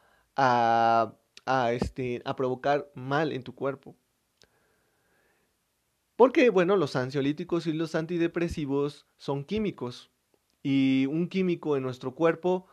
a, 1.45 1.73
este, 1.73 2.21
a 2.25 2.35
provocar 2.35 2.91
mal 2.95 3.31
en 3.31 3.43
tu 3.43 3.55
cuerpo. 3.55 3.95
Porque, 6.15 6.49
bueno, 6.49 6.77
los 6.77 6.95
ansiolíticos 6.95 7.65
y 7.65 7.73
los 7.73 7.95
antidepresivos 7.95 9.07
son 9.17 9.43
químicos. 9.43 10.11
Y 10.61 11.07
un 11.07 11.27
químico 11.27 11.75
en 11.75 11.83
nuestro 11.83 12.13
cuerpo 12.13 12.67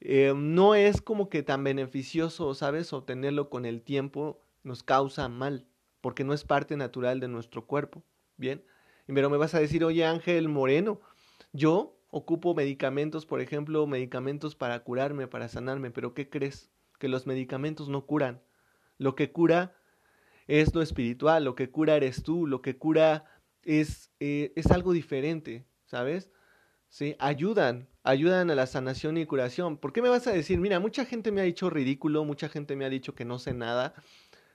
eh, 0.00 0.32
no 0.36 0.74
es 0.74 1.00
como 1.00 1.28
que 1.28 1.44
tan 1.44 1.62
beneficioso, 1.62 2.54
¿sabes? 2.54 2.92
Obtenerlo 2.92 3.48
con 3.50 3.64
el 3.66 3.82
tiempo 3.82 4.42
nos 4.64 4.82
causa 4.82 5.28
mal, 5.28 5.66
porque 6.00 6.24
no 6.24 6.34
es 6.34 6.42
parte 6.44 6.76
natural 6.76 7.20
de 7.20 7.28
nuestro 7.28 7.66
cuerpo. 7.66 8.02
Bien, 8.36 8.64
pero 9.06 9.30
me 9.30 9.36
vas 9.36 9.54
a 9.54 9.60
decir, 9.60 9.84
oye 9.84 10.04
Ángel 10.04 10.48
Moreno, 10.48 11.00
yo 11.52 11.96
ocupo 12.10 12.54
medicamentos, 12.54 13.26
por 13.26 13.40
ejemplo, 13.40 13.86
medicamentos 13.86 14.56
para 14.56 14.82
curarme, 14.82 15.28
para 15.28 15.48
sanarme, 15.48 15.92
pero 15.92 16.14
¿qué 16.14 16.28
crees? 16.28 16.70
Que 17.02 17.08
los 17.08 17.26
medicamentos 17.26 17.88
no 17.88 18.06
curan. 18.06 18.40
Lo 18.96 19.16
que 19.16 19.32
cura 19.32 19.74
es 20.46 20.72
lo 20.72 20.82
espiritual, 20.82 21.42
lo 21.42 21.56
que 21.56 21.68
cura 21.68 21.96
eres 21.96 22.22
tú, 22.22 22.46
lo 22.46 22.62
que 22.62 22.76
cura 22.76 23.24
es, 23.64 24.12
eh, 24.20 24.52
es 24.54 24.70
algo 24.70 24.92
diferente, 24.92 25.66
¿sabes? 25.84 26.30
¿Sí? 26.90 27.16
Ayudan, 27.18 27.88
ayudan 28.04 28.52
a 28.52 28.54
la 28.54 28.68
sanación 28.68 29.16
y 29.16 29.26
curación. 29.26 29.78
¿Por 29.78 29.92
qué 29.92 30.00
me 30.00 30.10
vas 30.10 30.28
a 30.28 30.32
decir, 30.32 30.60
mira, 30.60 30.78
mucha 30.78 31.04
gente 31.04 31.32
me 31.32 31.40
ha 31.40 31.44
dicho 31.44 31.70
ridículo, 31.70 32.24
mucha 32.24 32.48
gente 32.48 32.76
me 32.76 32.84
ha 32.84 32.88
dicho 32.88 33.16
que 33.16 33.24
no 33.24 33.40
sé 33.40 33.52
nada, 33.52 33.94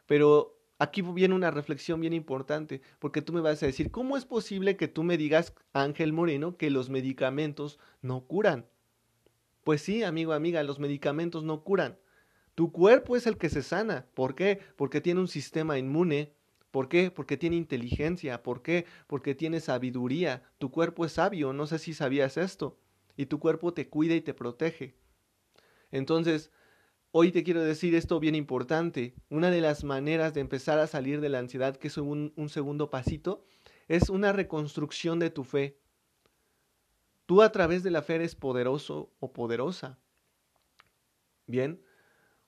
pero 0.05 0.57
aquí 0.79 1.01
viene 1.01 1.35
una 1.35 1.51
reflexión 1.51 1.99
bien 1.99 2.13
importante, 2.13 2.81
porque 2.99 3.21
tú 3.21 3.33
me 3.33 3.41
vas 3.41 3.61
a 3.61 3.65
decir, 3.65 3.91
¿cómo 3.91 4.15
es 4.15 4.23
posible 4.23 4.77
que 4.77 4.87
tú 4.87 5.03
me 5.03 5.17
digas, 5.17 5.53
Ángel 5.73 6.13
Moreno, 6.13 6.55
que 6.55 6.69
los 6.69 6.89
medicamentos 6.89 7.77
no 8.01 8.21
curan? 8.25 8.67
Pues 9.65 9.81
sí, 9.81 10.03
amigo, 10.03 10.31
amiga, 10.31 10.63
los 10.63 10.79
medicamentos 10.79 11.43
no 11.43 11.65
curan. 11.65 11.97
Tu 12.57 12.71
cuerpo 12.71 13.15
es 13.15 13.27
el 13.27 13.37
que 13.37 13.49
se 13.49 13.61
sana. 13.61 14.07
¿Por 14.15 14.33
qué? 14.33 14.59
Porque 14.77 14.99
tiene 14.99 15.19
un 15.19 15.27
sistema 15.27 15.77
inmune. 15.77 16.33
¿Por 16.71 16.89
qué? 16.89 17.11
Porque 17.11 17.37
tiene 17.37 17.55
inteligencia. 17.55 18.41
¿Por 18.41 18.63
qué? 18.63 18.87
Porque 19.05 19.35
tiene 19.35 19.59
sabiduría. 19.59 20.41
Tu 20.57 20.71
cuerpo 20.71 21.05
es 21.05 21.11
sabio. 21.11 21.53
No 21.53 21.67
sé 21.67 21.77
si 21.77 21.93
sabías 21.93 22.35
esto 22.35 22.79
y 23.15 23.27
tu 23.27 23.39
cuerpo 23.39 23.75
te 23.75 23.87
cuida 23.89 24.15
y 24.15 24.21
te 24.21 24.33
protege. 24.33 24.95
Entonces, 25.91 26.49
hoy 27.11 27.31
te 27.31 27.43
quiero 27.43 27.61
decir 27.61 27.93
esto 27.93 28.19
bien 28.19 28.33
importante. 28.33 29.13
Una 29.29 29.51
de 29.51 29.61
las 29.61 29.83
maneras 29.83 30.33
de 30.33 30.41
empezar 30.41 30.79
a 30.79 30.87
salir 30.87 31.21
de 31.21 31.29
la 31.29 31.37
ansiedad, 31.37 31.77
que 31.77 31.89
es 31.89 31.97
un, 31.99 32.33
un 32.35 32.49
segundo 32.49 32.89
pasito, 32.89 33.45
es 33.87 34.09
una 34.09 34.33
reconstrucción 34.33 35.19
de 35.19 35.29
tu 35.29 35.43
fe. 35.43 35.77
Tú 37.27 37.43
a 37.43 37.51
través 37.51 37.83
de 37.83 37.91
la 37.91 38.01
fe 38.01 38.15
eres 38.15 38.33
poderoso 38.33 39.11
o 39.19 39.31
poderosa. 39.31 39.99
Bien. 41.45 41.83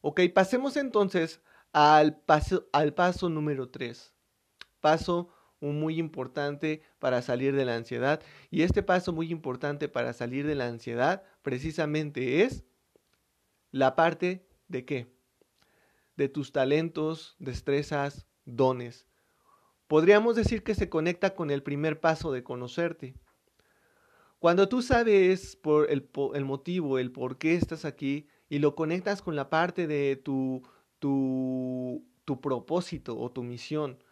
Ok, 0.01 0.21
pasemos 0.33 0.77
entonces 0.77 1.41
al 1.73 2.19
paso, 2.21 2.67
al 2.71 2.93
paso 2.93 3.29
número 3.29 3.69
3. 3.69 4.13
Paso 4.79 5.29
muy 5.61 5.99
importante 5.99 6.81
para 6.99 7.21
salir 7.21 7.55
de 7.55 7.65
la 7.65 7.75
ansiedad. 7.75 8.21
Y 8.49 8.61
este 8.61 8.83
paso 8.83 9.11
muy 9.11 9.31
importante 9.31 9.89
para 9.89 10.13
salir 10.13 10.47
de 10.47 10.55
la 10.55 10.67
ansiedad 10.67 11.23
precisamente 11.41 12.43
es 12.43 12.63
la 13.71 13.95
parte 13.95 14.47
de 14.67 14.85
qué? 14.85 15.13
De 16.15 16.29
tus 16.29 16.51
talentos, 16.51 17.35
destrezas, 17.39 18.25
dones. 18.45 19.05
Podríamos 19.87 20.35
decir 20.35 20.63
que 20.63 20.75
se 20.75 20.89
conecta 20.89 21.35
con 21.35 21.49
el 21.51 21.63
primer 21.63 21.99
paso 21.99 22.31
de 22.31 22.43
conocerte. 22.43 23.15
Cuando 24.39 24.69
tú 24.69 24.81
sabes 24.81 25.57
por 25.57 25.89
el, 25.91 26.09
el 26.33 26.45
motivo, 26.45 26.99
el 26.99 27.11
por 27.11 27.37
qué 27.37 27.55
estás 27.55 27.83
aquí 27.83 28.29
y 28.49 28.59
lo 28.59 28.75
conectas 28.75 29.21
con 29.21 29.35
la 29.35 29.49
parte 29.49 29.87
de 29.87 30.15
tu, 30.15 30.63
tu, 30.97 32.03
tu 32.25 32.41
propósito 32.41 33.17
o 33.17 33.31
tu 33.31 33.43
misión, 33.43 34.03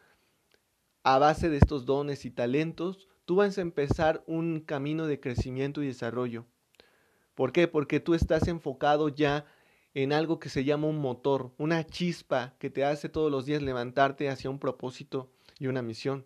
a 1.04 1.18
base 1.18 1.50
de 1.50 1.58
estos 1.58 1.86
dones 1.86 2.26
y 2.26 2.32
talentos, 2.32 3.08
tú 3.26 3.38
vas 3.38 3.58
a 3.58 3.62
empezar 3.62 4.24
un 4.28 4.62
camino 4.62 5.08
de 5.08 5.20
crecimiento 5.20 5.82
y 5.82 5.88
desarrollo. 5.88 6.46
¿Por 7.34 7.52
qué? 7.52 7.68
Porque 7.68 8.00
tú 8.00 8.14
estás 8.14 8.48
enfocado 8.48 9.10
ya 9.10 9.46
en 9.94 10.14
algo 10.14 10.40
que 10.40 10.50
se 10.50 10.64
llama 10.64 10.88
un 10.88 10.98
motor, 10.98 11.52
una 11.58 11.86
chispa 11.86 12.56
que 12.60 12.70
te 12.70 12.86
hace 12.86 13.10
todos 13.10 13.32
los 13.32 13.46
días 13.46 13.62
levantarte 13.62 14.30
hacia 14.30 14.50
un 14.50 14.60
propósito 14.60 15.32
y 15.60 15.68
una 15.68 15.82
misión. 15.82 16.26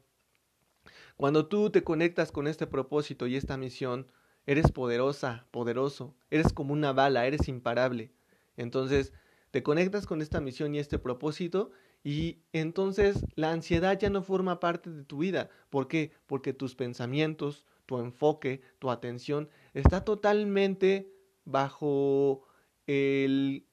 Cuando 1.15 1.47
tú 1.47 1.69
te 1.69 1.83
conectas 1.83 2.31
con 2.31 2.47
este 2.47 2.67
propósito 2.67 3.27
y 3.27 3.35
esta 3.35 3.55
misión, 3.55 4.07
eres 4.45 4.71
poderosa, 4.71 5.47
poderoso, 5.51 6.15
eres 6.29 6.53
como 6.53 6.73
una 6.73 6.93
bala, 6.93 7.25
eres 7.25 7.47
imparable. 7.47 8.11
Entonces, 8.57 9.13
te 9.51 9.63
conectas 9.63 10.05
con 10.05 10.21
esta 10.21 10.41
misión 10.41 10.75
y 10.75 10.79
este 10.79 10.99
propósito 10.99 11.71
y 12.03 12.39
entonces 12.53 13.25
la 13.35 13.51
ansiedad 13.51 13.99
ya 13.99 14.09
no 14.09 14.23
forma 14.23 14.59
parte 14.59 14.89
de 14.89 15.03
tu 15.03 15.19
vida. 15.19 15.49
¿Por 15.69 15.87
qué? 15.87 16.11
Porque 16.25 16.53
tus 16.53 16.75
pensamientos, 16.75 17.65
tu 17.85 17.99
enfoque, 17.99 18.61
tu 18.79 18.89
atención 18.89 19.49
está 19.73 20.03
totalmente 20.03 21.11
bajo 21.45 22.47
el 22.87 23.67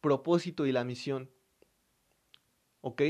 propósito 0.00 0.66
y 0.66 0.72
la 0.72 0.84
misión. 0.84 1.30
¿Ok? 2.80 3.02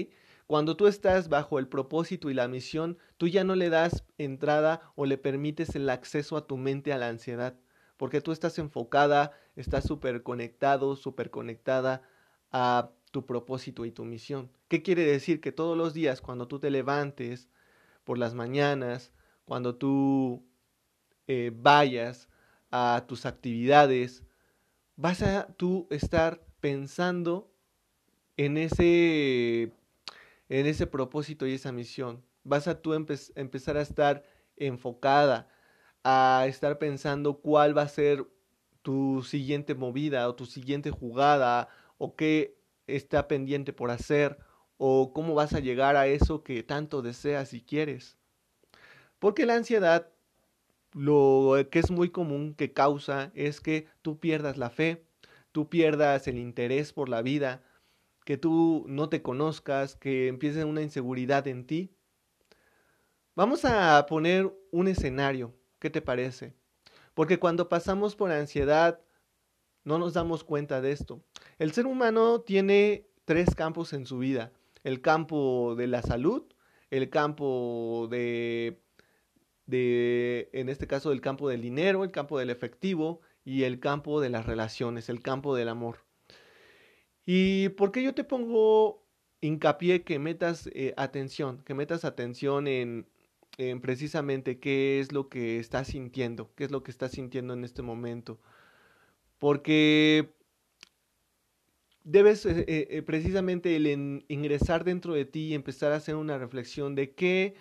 Cuando 0.47 0.77
tú 0.77 0.87
estás 0.87 1.29
bajo 1.29 1.59
el 1.59 1.67
propósito 1.67 2.31
y 2.31 2.35
la 2.35 2.47
misión, 2.47 2.99
tú 3.17 3.27
ya 3.27 3.43
no 3.43 3.57
le 3.57 3.69
das 3.69 4.05
entrada 4.17 4.93
o 4.95 5.07
le 5.07 5.19
permites 5.19 5.75
el 5.75 5.89
acceso 5.91 6.37
a 6.37 6.47
tu 6.47 6.57
mente 6.57 6.93
a 6.93 6.99
la 6.99 7.09
ansiedad, 7.09 7.59
porque 7.97 8.21
tú 8.21 8.33
estás 8.33 8.59
enfocada, 8.59 9.33
estás 9.57 9.85
súper 9.85 10.23
conectado, 10.23 10.95
súper 10.95 11.31
conectada 11.31 12.03
a 12.53 12.91
tu 13.11 13.27
propósito 13.27 13.85
y 13.85 13.91
tu 13.91 14.05
misión. 14.05 14.51
¿Qué 14.69 14.83
quiere 14.83 15.05
decir? 15.05 15.41
Que 15.41 15.53
todos 15.53 15.77
los 15.77 15.95
días 15.95 16.21
cuando 16.21 16.47
tú 16.47 16.59
te 16.59 16.71
levantes 16.71 17.49
por 18.05 18.19
las 18.19 18.35
mañanas, 18.35 19.13
cuando 19.45 19.75
tú 19.75 20.45
eh, 21.27 21.53
vayas 21.55 22.29
a 22.71 23.05
tus 23.09 23.27
actividades, 23.27 24.23
vas 24.97 25.23
a 25.23 25.47
tú 25.57 25.87
estar 25.91 26.41
pensando 26.61 27.51
en 28.37 28.59
ese, 28.59 29.73
en 30.49 30.67
ese 30.67 30.87
propósito 30.87 31.47
y 31.47 31.55
esa 31.55 31.73
misión. 31.73 32.23
Vas 32.45 32.69
a 32.69 32.81
tú 32.81 32.95
empezar 32.95 33.77
a 33.77 33.83
estar 33.83 34.23
enfocada, 34.57 35.49
a 36.05 36.45
estar 36.49 36.79
pensando 36.79 37.41
cuál 37.41 37.77
va 37.77 37.83
a 37.83 37.89
ser 37.89 38.27
tu 38.83 39.23
siguiente 39.25 39.75
movida 39.75 40.29
o 40.29 40.35
tu 40.35 40.47
siguiente 40.47 40.91
jugada 40.91 41.69
o 41.99 42.15
qué 42.15 42.57
está 42.87 43.27
pendiente 43.27 43.73
por 43.73 43.91
hacer 43.91 44.39
o 44.79 45.13
cómo 45.13 45.35
vas 45.35 45.55
a 45.55 45.61
llegar 45.61 45.97
a 45.97 46.07
eso 46.07 46.45
que 46.45 46.63
tanto 46.63 47.03
deseas 47.03 47.53
y 47.53 47.63
quieres. 47.63 48.17
Porque 49.19 49.47
la 49.47 49.55
ansiedad 49.55 50.09
lo 50.93 51.55
que 51.71 51.79
es 51.79 51.91
muy 51.91 52.11
común 52.11 52.55
que 52.55 52.73
causa 52.73 53.31
es 53.35 53.61
que 53.61 53.87
tú 54.03 54.19
pierdas 54.19 54.57
la 54.57 54.71
fe, 54.71 55.05
tú 55.53 55.69
pierdas 55.69 56.27
el 56.27 56.39
interés 56.39 56.93
por 56.93 57.09
la 57.09 57.21
vida, 57.23 57.63
que 58.27 58.37
tú 58.37 58.85
no 58.89 59.09
te 59.09 59.23
conozcas, 59.23 59.95
que 59.95 60.27
empiece 60.27 60.65
una 60.65 60.83
inseguridad 60.83 61.47
en 61.47 61.65
ti. 61.65 61.95
Vamos 63.37 63.65
a 63.65 64.05
poner 64.09 64.53
un 64.73 64.89
escenario, 64.89 65.55
¿qué 65.79 65.91
te 65.91 66.03
parece? 66.03 66.53
Porque 67.15 67.39
cuando 67.39 67.69
pasamos 67.69 68.17
por 68.17 68.33
ansiedad 68.33 69.01
no 69.85 70.01
nos 70.01 70.13
damos 70.13 70.43
cuenta 70.43 70.81
de 70.81 70.91
esto. 70.91 71.23
El 71.61 71.71
ser 71.71 71.87
humano 71.87 72.41
tiene 72.41 73.07
tres 73.27 73.55
campos 73.55 73.93
en 73.93 74.07
su 74.07 74.19
vida. 74.19 74.53
El 74.83 75.01
campo 75.03 75.77
de 75.77 75.87
la 75.87 76.03
salud, 76.03 76.53
el 76.91 77.11
campo 77.11 78.09
de, 78.11 78.83
de, 79.67 80.51
en 80.53 80.69
este 80.69 80.89
caso, 80.89 81.13
el 81.13 81.21
campo 81.21 81.49
del 81.49 81.63
dinero, 81.63 82.03
el 82.03 82.11
campo 82.11 82.41
del 82.41 82.51
efectivo 82.51 83.21
y 83.45 83.63
el 83.63 83.79
campo 83.79 84.21
de 84.21 84.31
las 84.31 84.47
relaciones, 84.47 85.09
el 85.09 85.23
campo 85.23 85.55
del 85.55 85.69
amor. 85.69 86.06
¿Y 87.27 87.71
por 87.71 87.93
qué 87.93 88.03
yo 88.03 88.15
te 88.15 88.25
pongo 88.25 89.05
hincapié 89.41 90.05
que 90.05 90.19
metas 90.19 90.69
eh, 90.73 90.95
atención, 90.97 91.63
que 91.65 91.75
metas 91.75 92.05
atención 92.05 92.69
en, 92.69 93.07
en 93.59 93.81
precisamente 93.81 94.61
qué 94.61 95.01
es 95.01 95.13
lo 95.13 95.29
que 95.29 95.59
estás 95.59 95.89
sintiendo, 95.89 96.53
qué 96.55 96.65
es 96.65 96.71
lo 96.71 96.83
que 96.83 96.91
estás 96.93 97.13
sintiendo 97.13 97.55
en 97.55 97.65
este 97.65 97.83
momento. 97.83 98.41
Porque 99.39 100.35
debes 102.05 102.47
eh, 102.47 102.65
eh, 102.69 103.03
precisamente 103.03 103.75
el 103.77 104.25
ingresar 104.29 104.85
dentro 104.85 105.15
de 105.15 105.25
ti 105.25 105.49
y 105.49 105.55
empezar 105.55 105.93
a 105.93 105.97
hacer 105.97 106.15
una 106.15 106.39
reflexión 106.39 106.95
de 106.95 107.15
qué 107.15 107.57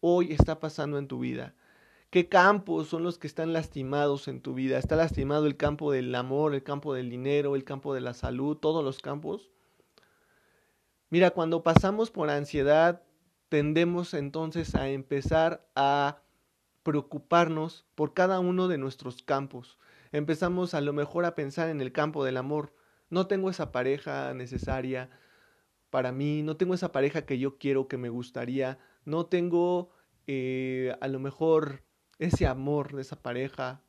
hoy 0.00 0.32
está 0.32 0.60
pasando 0.60 0.98
en 0.98 1.08
tu 1.08 1.18
vida. 1.20 1.54
¿Qué 2.16 2.30
campos 2.30 2.88
son 2.88 3.02
los 3.02 3.18
que 3.18 3.26
están 3.26 3.52
lastimados 3.52 4.26
en 4.26 4.40
tu 4.40 4.54
vida? 4.54 4.78
¿Está 4.78 4.96
lastimado 4.96 5.44
el 5.44 5.58
campo 5.58 5.92
del 5.92 6.14
amor, 6.14 6.54
el 6.54 6.62
campo 6.62 6.94
del 6.94 7.10
dinero, 7.10 7.54
el 7.56 7.64
campo 7.64 7.92
de 7.92 8.00
la 8.00 8.14
salud, 8.14 8.56
todos 8.56 8.82
los 8.82 9.00
campos? 9.00 9.50
Mira, 11.10 11.32
cuando 11.32 11.62
pasamos 11.62 12.10
por 12.10 12.30
ansiedad, 12.30 13.02
tendemos 13.50 14.14
entonces 14.14 14.74
a 14.74 14.88
empezar 14.88 15.68
a 15.76 16.22
preocuparnos 16.82 17.84
por 17.94 18.14
cada 18.14 18.40
uno 18.40 18.66
de 18.66 18.78
nuestros 18.78 19.22
campos. 19.22 19.78
Empezamos 20.10 20.72
a 20.72 20.80
lo 20.80 20.94
mejor 20.94 21.26
a 21.26 21.34
pensar 21.34 21.68
en 21.68 21.82
el 21.82 21.92
campo 21.92 22.24
del 22.24 22.38
amor. 22.38 22.72
No 23.10 23.26
tengo 23.26 23.50
esa 23.50 23.72
pareja 23.72 24.32
necesaria 24.32 25.10
para 25.90 26.12
mí, 26.12 26.42
no 26.42 26.56
tengo 26.56 26.72
esa 26.72 26.92
pareja 26.92 27.26
que 27.26 27.38
yo 27.38 27.58
quiero, 27.58 27.88
que 27.88 27.98
me 27.98 28.08
gustaría, 28.08 28.78
no 29.04 29.26
tengo 29.26 29.90
eh, 30.26 30.96
a 31.02 31.08
lo 31.08 31.20
mejor 31.20 31.84
ese 32.18 32.46
amor 32.46 32.94
de 32.94 33.02
esa 33.02 33.16
pareja, 33.16 33.82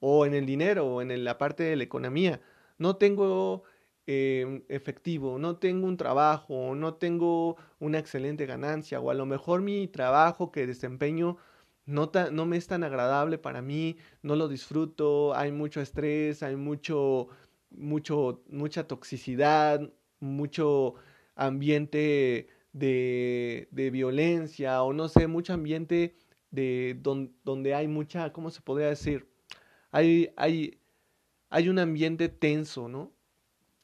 o 0.00 0.26
en 0.26 0.34
el 0.34 0.46
dinero, 0.46 0.86
o 0.86 1.02
en 1.02 1.24
la 1.24 1.38
parte 1.38 1.64
de 1.64 1.76
la 1.76 1.84
economía. 1.84 2.40
No 2.78 2.96
tengo 2.96 3.64
Em, 4.08 4.62
efectivo, 4.68 5.36
no 5.38 5.56
tengo 5.56 5.88
un 5.88 5.96
trabajo, 5.96 6.76
no 6.76 6.94
tengo 6.94 7.56
una 7.80 7.98
excelente 7.98 8.46
ganancia, 8.46 9.00
o 9.00 9.10
a 9.10 9.14
lo 9.14 9.26
mejor 9.26 9.62
mi 9.62 9.88
trabajo 9.88 10.52
que 10.52 10.64
desempeño 10.66 11.38
no, 11.86 12.12
no 12.32 12.46
me 12.46 12.56
es 12.56 12.68
tan 12.68 12.84
agradable 12.84 13.36
para 13.38 13.62
mí, 13.62 13.96
no 14.22 14.36
lo 14.36 14.46
disfruto, 14.48 15.34
hay 15.34 15.50
mucho 15.50 15.80
estrés, 15.80 16.44
hay 16.44 16.54
mucho, 16.56 17.28
mucho, 17.70 18.44
mucha 18.48 18.86
toxicidad, 18.86 19.92
mucho 20.20 20.94
ambiente 21.34 22.48
de, 22.72 23.68
de 23.72 23.90
violencia, 23.90 24.82
o 24.84 24.92
no 24.92 25.08
sé, 25.08 25.26
mucho 25.26 25.52
ambiente 25.52 26.14
de 26.56 26.98
donde 27.44 27.74
hay 27.74 27.86
mucha, 27.86 28.32
¿cómo 28.32 28.50
se 28.50 28.62
podría 28.62 28.88
decir? 28.88 29.28
Hay, 29.90 30.30
hay, 30.36 30.80
hay 31.50 31.68
un 31.68 31.78
ambiente 31.78 32.28
tenso, 32.30 32.88
¿no? 32.88 33.12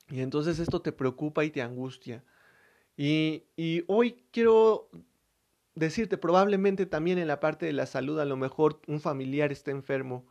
Y 0.09 0.21
entonces 0.21 0.59
esto 0.59 0.81
te 0.81 0.91
preocupa 0.91 1.45
y 1.45 1.51
te 1.51 1.61
angustia. 1.61 2.25
Y, 2.97 3.45
y, 3.57 3.85
hoy 3.89 4.25
quiero 4.31 4.89
decirte, 5.75 6.17
probablemente 6.17 6.87
también 6.87 7.19
en 7.19 7.29
la 7.29 7.41
parte 7.41 7.67
de 7.67 7.73
la 7.73 7.87
salud, 7.87 8.19
a 8.19 8.25
lo 8.25 8.37
mejor 8.37 8.81
un 8.87 9.01
familiar 9.01 9.53
está 9.53 9.71
enfermo, 9.71 10.27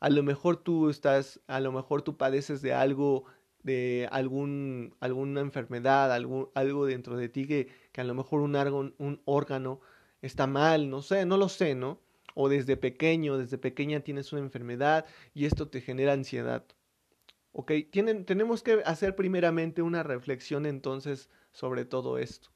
a 0.00 0.08
lo 0.08 0.22
mejor 0.22 0.56
tú 0.56 0.88
estás, 0.88 1.40
a 1.46 1.60
lo 1.60 1.72
mejor 1.72 2.02
tú 2.02 2.16
padeces 2.16 2.62
de 2.62 2.72
algo, 2.72 3.24
de 3.62 4.08
algún, 4.10 4.94
alguna 5.00 5.40
enfermedad, 5.40 6.12
algún, 6.12 6.48
algo 6.54 6.86
dentro 6.86 7.16
de 7.16 7.28
ti 7.28 7.46
que, 7.46 7.68
que 7.92 8.00
a 8.00 8.04
lo 8.04 8.14
mejor 8.14 8.40
un 8.40 9.20
órgano 9.26 9.80
está 10.22 10.46
mal, 10.46 10.90
no 10.90 11.02
sé, 11.02 11.24
no 11.26 11.36
lo 11.36 11.48
sé, 11.48 11.74
¿no? 11.74 12.00
O 12.34 12.48
desde 12.48 12.76
pequeño, 12.76 13.38
desde 13.38 13.58
pequeña 13.58 14.00
tienes 14.00 14.32
una 14.32 14.42
enfermedad 14.42 15.06
y 15.34 15.46
esto 15.46 15.68
te 15.68 15.80
genera 15.80 16.12
ansiedad. 16.12 16.64
¿Ok? 17.52 17.72
Tienen, 17.90 18.24
tenemos 18.24 18.62
que 18.62 18.82
hacer 18.84 19.16
primeramente 19.16 19.82
una 19.82 20.02
reflexión 20.02 20.66
entonces 20.66 21.28
sobre 21.52 21.84
todo 21.84 22.18
esto. 22.18 22.50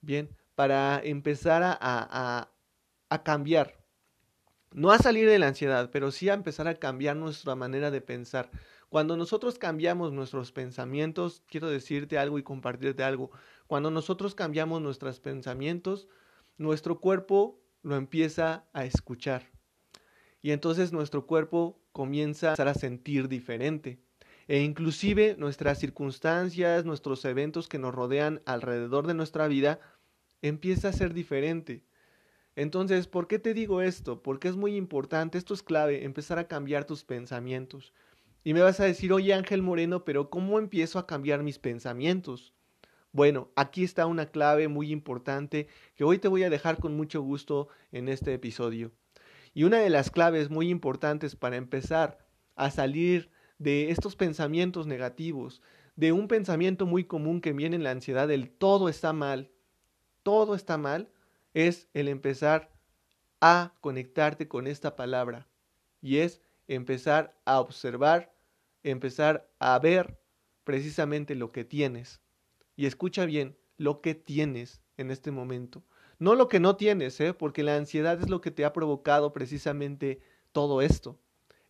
Bien, 0.00 0.30
para 0.54 1.00
empezar 1.02 1.62
a, 1.62 1.76
a, 1.80 2.50
a 3.08 3.22
cambiar. 3.22 3.76
No 4.72 4.90
a 4.90 4.98
salir 4.98 5.28
de 5.28 5.38
la 5.38 5.48
ansiedad, 5.48 5.90
pero 5.90 6.10
sí 6.10 6.28
a 6.28 6.34
empezar 6.34 6.68
a 6.68 6.74
cambiar 6.76 7.16
nuestra 7.16 7.54
manera 7.54 7.90
de 7.90 8.00
pensar. 8.00 8.50
Cuando 8.88 9.16
nosotros 9.16 9.58
cambiamos 9.58 10.12
nuestros 10.12 10.52
pensamientos, 10.52 11.42
quiero 11.46 11.68
decirte 11.68 12.18
algo 12.18 12.38
y 12.38 12.42
compartirte 12.42 13.02
algo. 13.02 13.30
Cuando 13.66 13.90
nosotros 13.90 14.34
cambiamos 14.34 14.80
nuestros 14.80 15.18
pensamientos, 15.20 16.08
nuestro 16.58 17.00
cuerpo 17.00 17.60
lo 17.82 17.96
empieza 17.96 18.64
a 18.72 18.84
escuchar. 18.84 19.50
Y 20.42 20.52
entonces 20.52 20.92
nuestro 20.92 21.26
cuerpo 21.26 21.80
comienza 21.92 22.52
a 22.52 22.74
sentir 22.74 23.28
diferente. 23.28 23.98
E 24.48 24.60
inclusive 24.62 25.34
nuestras 25.38 25.78
circunstancias, 25.78 26.84
nuestros 26.84 27.24
eventos 27.24 27.68
que 27.68 27.78
nos 27.78 27.94
rodean 27.94 28.42
alrededor 28.46 29.06
de 29.06 29.14
nuestra 29.14 29.48
vida, 29.48 29.80
empieza 30.42 30.88
a 30.88 30.92
ser 30.92 31.14
diferente. 31.14 31.84
Entonces, 32.54 33.06
¿por 33.06 33.26
qué 33.26 33.38
te 33.38 33.54
digo 33.54 33.82
esto? 33.82 34.22
Porque 34.22 34.48
es 34.48 34.56
muy 34.56 34.76
importante, 34.76 35.36
esto 35.36 35.52
es 35.52 35.62
clave, 35.62 36.04
empezar 36.04 36.38
a 36.38 36.48
cambiar 36.48 36.86
tus 36.86 37.04
pensamientos. 37.04 37.92
Y 38.44 38.54
me 38.54 38.62
vas 38.62 38.78
a 38.80 38.84
decir, 38.84 39.12
oye 39.12 39.34
Ángel 39.34 39.62
Moreno, 39.62 40.04
pero 40.04 40.30
¿cómo 40.30 40.58
empiezo 40.58 40.98
a 40.98 41.06
cambiar 41.06 41.42
mis 41.42 41.58
pensamientos? 41.58 42.54
Bueno, 43.16 43.50
aquí 43.56 43.82
está 43.82 44.04
una 44.04 44.26
clave 44.26 44.68
muy 44.68 44.92
importante 44.92 45.68
que 45.94 46.04
hoy 46.04 46.18
te 46.18 46.28
voy 46.28 46.42
a 46.42 46.50
dejar 46.50 46.76
con 46.76 46.94
mucho 46.94 47.22
gusto 47.22 47.68
en 47.90 48.10
este 48.10 48.34
episodio. 48.34 48.92
Y 49.54 49.64
una 49.64 49.78
de 49.78 49.88
las 49.88 50.10
claves 50.10 50.50
muy 50.50 50.68
importantes 50.68 51.34
para 51.34 51.56
empezar 51.56 52.18
a 52.56 52.70
salir 52.70 53.30
de 53.56 53.90
estos 53.90 54.16
pensamientos 54.16 54.86
negativos, 54.86 55.62
de 55.94 56.12
un 56.12 56.28
pensamiento 56.28 56.84
muy 56.84 57.04
común 57.04 57.40
que 57.40 57.54
viene 57.54 57.76
en 57.76 57.84
la 57.84 57.92
ansiedad 57.92 58.28
del 58.28 58.50
todo 58.50 58.90
está 58.90 59.14
mal, 59.14 59.50
todo 60.22 60.54
está 60.54 60.76
mal, 60.76 61.08
es 61.54 61.88
el 61.94 62.08
empezar 62.08 62.70
a 63.40 63.72
conectarte 63.80 64.46
con 64.46 64.66
esta 64.66 64.94
palabra 64.94 65.48
y 66.02 66.18
es 66.18 66.42
empezar 66.68 67.34
a 67.46 67.60
observar, 67.60 68.34
empezar 68.82 69.48
a 69.58 69.78
ver 69.78 70.20
precisamente 70.64 71.34
lo 71.34 71.50
que 71.50 71.64
tienes. 71.64 72.20
Y 72.76 72.86
escucha 72.86 73.24
bien, 73.24 73.56
lo 73.78 74.00
que 74.00 74.14
tienes 74.14 74.82
en 74.96 75.10
este 75.10 75.30
momento. 75.30 75.82
No 76.18 76.34
lo 76.34 76.48
que 76.48 76.60
no 76.60 76.76
tienes, 76.76 77.20
¿eh? 77.20 77.34
porque 77.34 77.62
la 77.62 77.76
ansiedad 77.76 78.20
es 78.20 78.30
lo 78.30 78.40
que 78.40 78.50
te 78.50 78.64
ha 78.64 78.72
provocado 78.72 79.32
precisamente 79.32 80.20
todo 80.52 80.80
esto. 80.80 81.18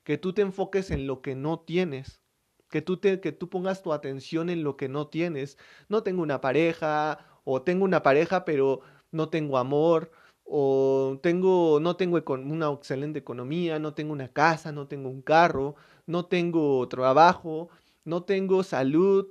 Que 0.05 0.19
tú 0.19 0.33
te 0.33 0.43
enfoques 0.43 0.91
en 0.91 1.07
lo 1.07 1.23
que 1.23 1.35
no 1.35 1.61
tienes. 1.61 2.21
Que 2.69 2.83
tú, 2.83 2.97
te, 2.97 3.21
que 3.21 3.33
tú 3.33 3.49
pongas 3.49 3.83
tu 3.83 3.93
atención 3.93 4.51
en 4.51 4.63
lo 4.63 4.77
que 4.77 4.89
no 4.89 5.09
tienes. 5.09 5.59
No 5.89 6.03
tengo 6.03 6.23
una 6.23 6.41
pareja, 6.41 7.41
o 7.45 7.63
tengo 7.63 7.85
una 7.85 8.03
pareja, 8.03 8.45
pero 8.45 8.81
no 9.13 9.29
tengo 9.29 9.59
amor, 9.59 10.11
o 10.45 11.19
tengo, 11.23 11.81
no 11.81 11.97
tengo 11.97 12.23
una 12.37 12.71
excelente 12.73 13.21
economía, 13.21 13.79
no 13.79 13.95
tengo 13.95 14.13
una 14.13 14.29
casa, 14.29 14.73
no 14.73 14.87
tengo 14.89 15.09
un 15.09 15.23
carro, 15.23 15.77
no 16.07 16.27
tengo 16.27 16.87
trabajo, 16.89 17.69
no 18.05 18.25
tengo 18.25 18.63
salud, 18.63 19.29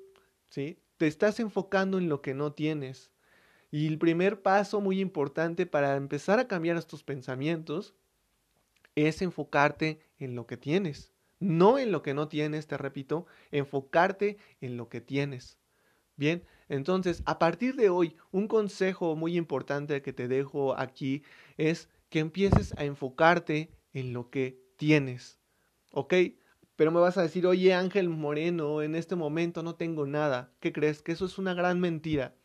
¿sí? 0.50 0.80
Te 0.98 1.08
estás 1.08 1.40
enfocando 1.40 1.98
en 1.98 2.08
lo 2.08 2.22
que 2.22 2.34
no 2.34 2.54
tienes. 2.54 3.12
Y 3.72 3.88
el 3.88 3.98
primer 3.98 4.42
paso 4.42 4.80
muy 4.80 5.02
importante 5.02 5.66
para 5.66 5.96
empezar 5.98 6.40
a 6.40 6.48
cambiar 6.48 6.78
estos 6.78 7.04
pensamientos 7.04 7.94
es 8.96 9.22
enfocarte 9.22 10.00
en 10.18 10.36
lo 10.36 10.48
que 10.48 10.56
tienes. 10.56 11.12
No 11.40 11.78
en 11.78 11.92
lo 11.92 12.02
que 12.02 12.14
no 12.14 12.30
tienes, 12.30 12.68
te 12.68 12.78
repito, 12.78 13.26
enfocarte 13.52 14.38
en 14.62 14.78
lo 14.78 14.88
que 14.88 15.02
tienes. 15.02 15.58
Bien, 16.16 16.46
entonces, 16.70 17.22
a 17.26 17.38
partir 17.40 17.76
de 17.76 17.90
hoy, 17.90 18.16
un 18.32 18.48
consejo 18.48 19.18
muy 19.18 19.36
importante 19.36 20.02
que 20.02 20.14
te 20.14 20.30
dejo 20.30 20.80
aquí 20.80 21.24
es 21.58 21.90
que 22.10 22.20
empieces 22.20 22.74
a 22.78 22.86
enfocarte 22.86 23.70
en 23.94 24.14
lo 24.14 24.30
que 24.30 24.64
tienes. 24.78 25.40
¿Ok? 25.92 26.14
Pero 26.76 26.92
me 26.92 27.00
vas 27.00 27.18
a 27.18 27.22
decir, 27.22 27.48
oye 27.48 27.74
Ángel 27.74 28.10
Moreno, 28.10 28.82
en 28.82 28.96
este 28.96 29.16
momento 29.16 29.64
no 29.64 29.76
tengo 29.76 30.06
nada. 30.06 30.52
¿Qué 30.60 30.74
crees? 30.74 31.02
Que 31.02 31.14
eso 31.14 31.26
es 31.26 31.38
una 31.38 31.54
gran 31.54 31.80
mentira. 31.80 32.36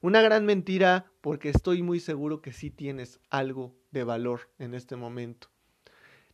Una 0.00 0.22
gran 0.22 0.46
mentira 0.46 1.10
porque 1.20 1.50
estoy 1.50 1.82
muy 1.82 2.00
seguro 2.00 2.40
que 2.40 2.52
sí 2.52 2.70
tienes 2.70 3.20
algo 3.30 3.74
de 3.90 4.04
valor 4.04 4.50
en 4.58 4.74
este 4.74 4.96
momento. 4.96 5.48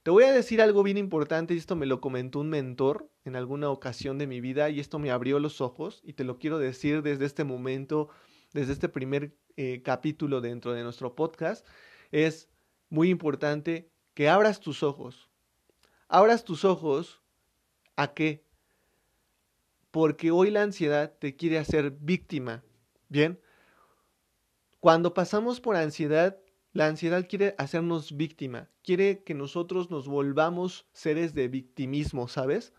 Te 0.02 0.10
voy 0.10 0.24
a 0.24 0.32
decir 0.32 0.60
algo 0.60 0.82
bien 0.82 0.98
importante 0.98 1.54
y 1.54 1.58
esto 1.58 1.76
me 1.76 1.86
lo 1.86 2.00
comentó 2.00 2.40
un 2.40 2.48
mentor 2.48 3.08
en 3.24 3.36
alguna 3.36 3.70
ocasión 3.70 4.18
de 4.18 4.26
mi 4.26 4.40
vida 4.40 4.68
y 4.68 4.80
esto 4.80 4.98
me 4.98 5.12
abrió 5.12 5.38
los 5.38 5.60
ojos 5.60 6.00
y 6.04 6.14
te 6.14 6.24
lo 6.24 6.38
quiero 6.38 6.58
decir 6.58 7.02
desde 7.02 7.24
este 7.24 7.44
momento, 7.44 8.08
desde 8.52 8.72
este 8.72 8.88
primer 8.88 9.36
eh, 9.56 9.80
capítulo 9.84 10.40
dentro 10.40 10.72
de 10.72 10.82
nuestro 10.82 11.14
podcast. 11.14 11.66
Es 12.10 12.48
muy 12.88 13.10
importante 13.10 13.92
que 14.14 14.28
abras 14.28 14.58
tus 14.58 14.82
ojos. 14.82 15.30
Abras 16.08 16.44
tus 16.44 16.64
ojos 16.64 17.21
a 17.96 18.14
qué? 18.14 18.44
Porque 19.90 20.30
hoy 20.30 20.50
la 20.50 20.62
ansiedad 20.62 21.12
te 21.18 21.36
quiere 21.36 21.58
hacer 21.58 21.90
víctima. 21.90 22.62
Bien, 23.08 23.38
cuando 24.80 25.14
pasamos 25.14 25.60
por 25.60 25.76
ansiedad, 25.76 26.38
la 26.72 26.86
ansiedad 26.86 27.26
quiere 27.28 27.54
hacernos 27.58 28.16
víctima, 28.16 28.70
quiere 28.82 29.22
que 29.22 29.34
nosotros 29.34 29.90
nos 29.90 30.08
volvamos 30.08 30.86
seres 30.92 31.34
de 31.34 31.48
victimismo, 31.48 32.26
¿sabes? 32.28 32.72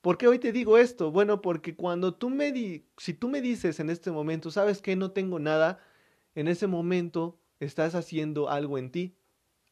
¿Por 0.00 0.18
qué 0.18 0.26
hoy 0.26 0.40
te 0.40 0.50
digo 0.50 0.78
esto? 0.78 1.12
Bueno, 1.12 1.40
porque 1.40 1.76
cuando 1.76 2.14
tú 2.14 2.28
me 2.28 2.50
di 2.50 2.84
si 2.98 3.14
tú 3.14 3.28
me 3.28 3.40
dices 3.40 3.78
en 3.78 3.88
este 3.88 4.10
momento, 4.10 4.50
¿sabes 4.50 4.82
qué? 4.82 4.96
No 4.96 5.12
tengo 5.12 5.38
nada, 5.38 5.78
en 6.34 6.48
ese 6.48 6.66
momento 6.66 7.38
estás 7.60 7.94
haciendo 7.94 8.50
algo 8.50 8.76
en 8.78 8.90
ti, 8.90 9.14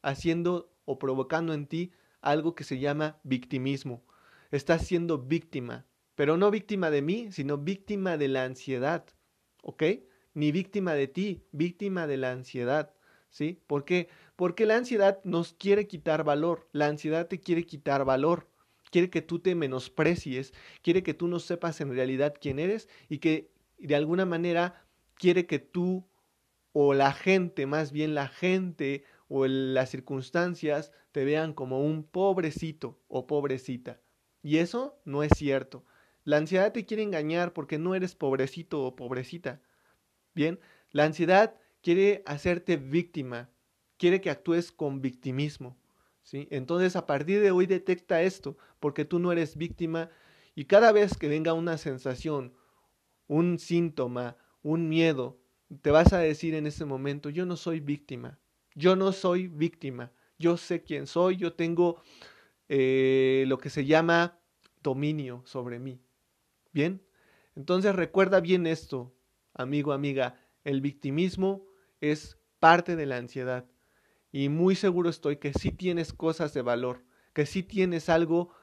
haciendo 0.01 0.71
o 0.85 0.97
provocando 0.97 1.53
en 1.53 1.67
ti 1.67 1.91
algo 2.21 2.55
que 2.55 2.63
se 2.63 2.79
llama 2.79 3.19
victimismo. 3.23 4.03
Estás 4.51 4.85
siendo 4.85 5.17
víctima, 5.17 5.85
pero 6.13 6.35
no 6.35 6.51
víctima 6.51 6.91
de 6.91 7.01
mí, 7.01 7.31
sino 7.31 7.57
víctima 7.57 8.17
de 8.17 8.27
la 8.27 8.43
ansiedad, 8.43 9.05
¿ok? 9.63 9.83
Ni 10.33 10.51
víctima 10.51 10.93
de 10.93 11.07
ti, 11.07 11.45
víctima 11.53 12.05
de 12.05 12.17
la 12.17 12.33
ansiedad, 12.33 12.93
¿sí? 13.29 13.61
¿Por 13.65 13.85
qué? 13.85 14.09
Porque 14.35 14.65
la 14.65 14.75
ansiedad 14.75 15.21
nos 15.23 15.53
quiere 15.53 15.87
quitar 15.87 16.25
valor, 16.25 16.67
la 16.73 16.87
ansiedad 16.87 17.29
te 17.29 17.39
quiere 17.39 17.65
quitar 17.65 18.03
valor, 18.03 18.49
quiere 18.89 19.09
que 19.09 19.21
tú 19.21 19.39
te 19.39 19.55
menosprecies, 19.55 20.53
quiere 20.81 21.01
que 21.01 21.13
tú 21.13 21.29
no 21.29 21.39
sepas 21.39 21.79
en 21.79 21.95
realidad 21.95 22.33
quién 22.37 22.59
eres 22.59 22.89
y 23.07 23.19
que 23.19 23.53
de 23.77 23.95
alguna 23.95 24.25
manera 24.25 24.85
quiere 25.15 25.45
que 25.45 25.59
tú 25.59 26.09
o 26.73 26.93
la 26.93 27.13
gente, 27.13 27.67
más 27.67 27.93
bien 27.93 28.15
la 28.15 28.27
gente 28.27 29.05
o 29.29 29.47
las 29.47 29.91
circunstancias 29.91 30.91
te 31.13 31.23
vean 31.23 31.53
como 31.53 31.85
un 31.85 32.03
pobrecito 32.03 32.99
o 33.07 33.27
pobrecita. 33.27 34.01
Y 34.43 34.57
eso 34.57 34.99
no 35.05 35.23
es 35.23 35.31
cierto. 35.35 35.85
La 36.23 36.37
ansiedad 36.37 36.71
te 36.71 36.85
quiere 36.85 37.03
engañar 37.03 37.53
porque 37.53 37.79
no 37.79 37.95
eres 37.95 38.15
pobrecito 38.15 38.83
o 38.83 38.95
pobrecita. 38.95 39.61
Bien, 40.33 40.59
la 40.91 41.05
ansiedad 41.05 41.55
quiere 41.81 42.23
hacerte 42.25 42.77
víctima, 42.77 43.49
quiere 43.97 44.21
que 44.21 44.29
actúes 44.29 44.71
con 44.71 45.01
victimismo. 45.01 45.77
¿sí? 46.23 46.47
Entonces, 46.51 46.95
a 46.95 47.05
partir 47.05 47.41
de 47.41 47.51
hoy 47.51 47.65
detecta 47.65 48.21
esto, 48.21 48.57
porque 48.79 49.05
tú 49.05 49.19
no 49.19 49.31
eres 49.31 49.57
víctima 49.57 50.09
y 50.55 50.65
cada 50.65 50.91
vez 50.91 51.17
que 51.17 51.27
venga 51.27 51.53
una 51.53 51.77
sensación, 51.77 52.53
un 53.27 53.57
síntoma, 53.59 54.37
un 54.61 54.89
miedo, 54.89 55.39
te 55.81 55.91
vas 55.91 56.13
a 56.13 56.19
decir 56.19 56.53
en 56.55 56.67
ese 56.67 56.85
momento, 56.85 57.29
yo 57.29 57.45
no 57.45 57.55
soy 57.55 57.79
víctima, 57.79 58.39
yo 58.75 58.95
no 58.95 59.11
soy 59.11 59.47
víctima, 59.47 60.11
yo 60.37 60.57
sé 60.57 60.83
quién 60.83 61.07
soy, 61.07 61.37
yo 61.37 61.53
tengo 61.53 62.01
eh, 62.73 63.43
lo 63.47 63.57
que 63.57 63.69
se 63.69 63.83
llama 63.83 64.39
dominio 64.81 65.43
sobre 65.45 65.77
mí. 65.77 65.99
Bien, 66.71 67.05
entonces 67.53 67.93
recuerda 67.93 68.39
bien 68.39 68.65
esto, 68.65 69.13
amigo, 69.53 69.91
amiga, 69.91 70.39
el 70.63 70.79
victimismo 70.79 71.65
es 71.99 72.37
parte 72.61 72.95
de 72.95 73.05
la 73.05 73.17
ansiedad 73.17 73.65
y 74.31 74.47
muy 74.47 74.75
seguro 74.75 75.09
estoy 75.09 75.35
que 75.35 75.51
sí 75.51 75.73
tienes 75.73 76.13
cosas 76.13 76.53
de 76.53 76.61
valor, 76.61 77.03
que 77.33 77.45
sí 77.45 77.61
tienes 77.61 78.07
algo 78.07 78.53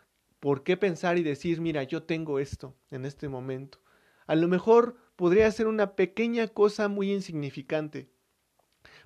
por 0.40 0.62
qué 0.62 0.78
pensar 0.78 1.18
y 1.18 1.22
decir, 1.22 1.60
mira, 1.60 1.82
yo 1.82 2.04
tengo 2.04 2.38
esto 2.38 2.74
en 2.90 3.04
este 3.04 3.28
momento. 3.28 3.78
A 4.26 4.36
lo 4.36 4.48
mejor 4.48 4.96
podría 5.16 5.50
ser 5.50 5.66
una 5.66 5.96
pequeña 5.96 6.48
cosa 6.48 6.88
muy 6.88 7.12
insignificante, 7.12 8.08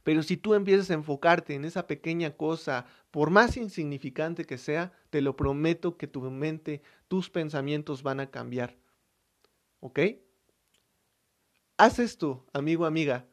pero 0.03 0.23
si 0.23 0.37
tú 0.37 0.55
empiezas 0.55 0.91
a 0.91 0.95
enfocarte 0.95 1.55
en 1.55 1.65
esa 1.65 1.87
pequeña 1.87 2.37
cosa, 2.37 2.87
por 3.11 3.31
más 3.31 3.57
insignificante 3.57 4.45
que 4.45 4.59
sea, 4.59 4.93
te 5.11 5.21
lo 5.21 5.37
prometo 5.37 5.97
que 5.97 6.07
tu 6.07 6.23
mente, 6.23 6.83
tus 7.09 7.31
pensamientos 7.31 8.03
van 8.03 8.21
a 8.21 8.31
cambiar. 8.31 8.77
¿Ok? 9.81 10.01
Haz 11.77 11.99
esto, 11.99 12.47
amigo, 12.53 12.87
amiga. 12.87 13.27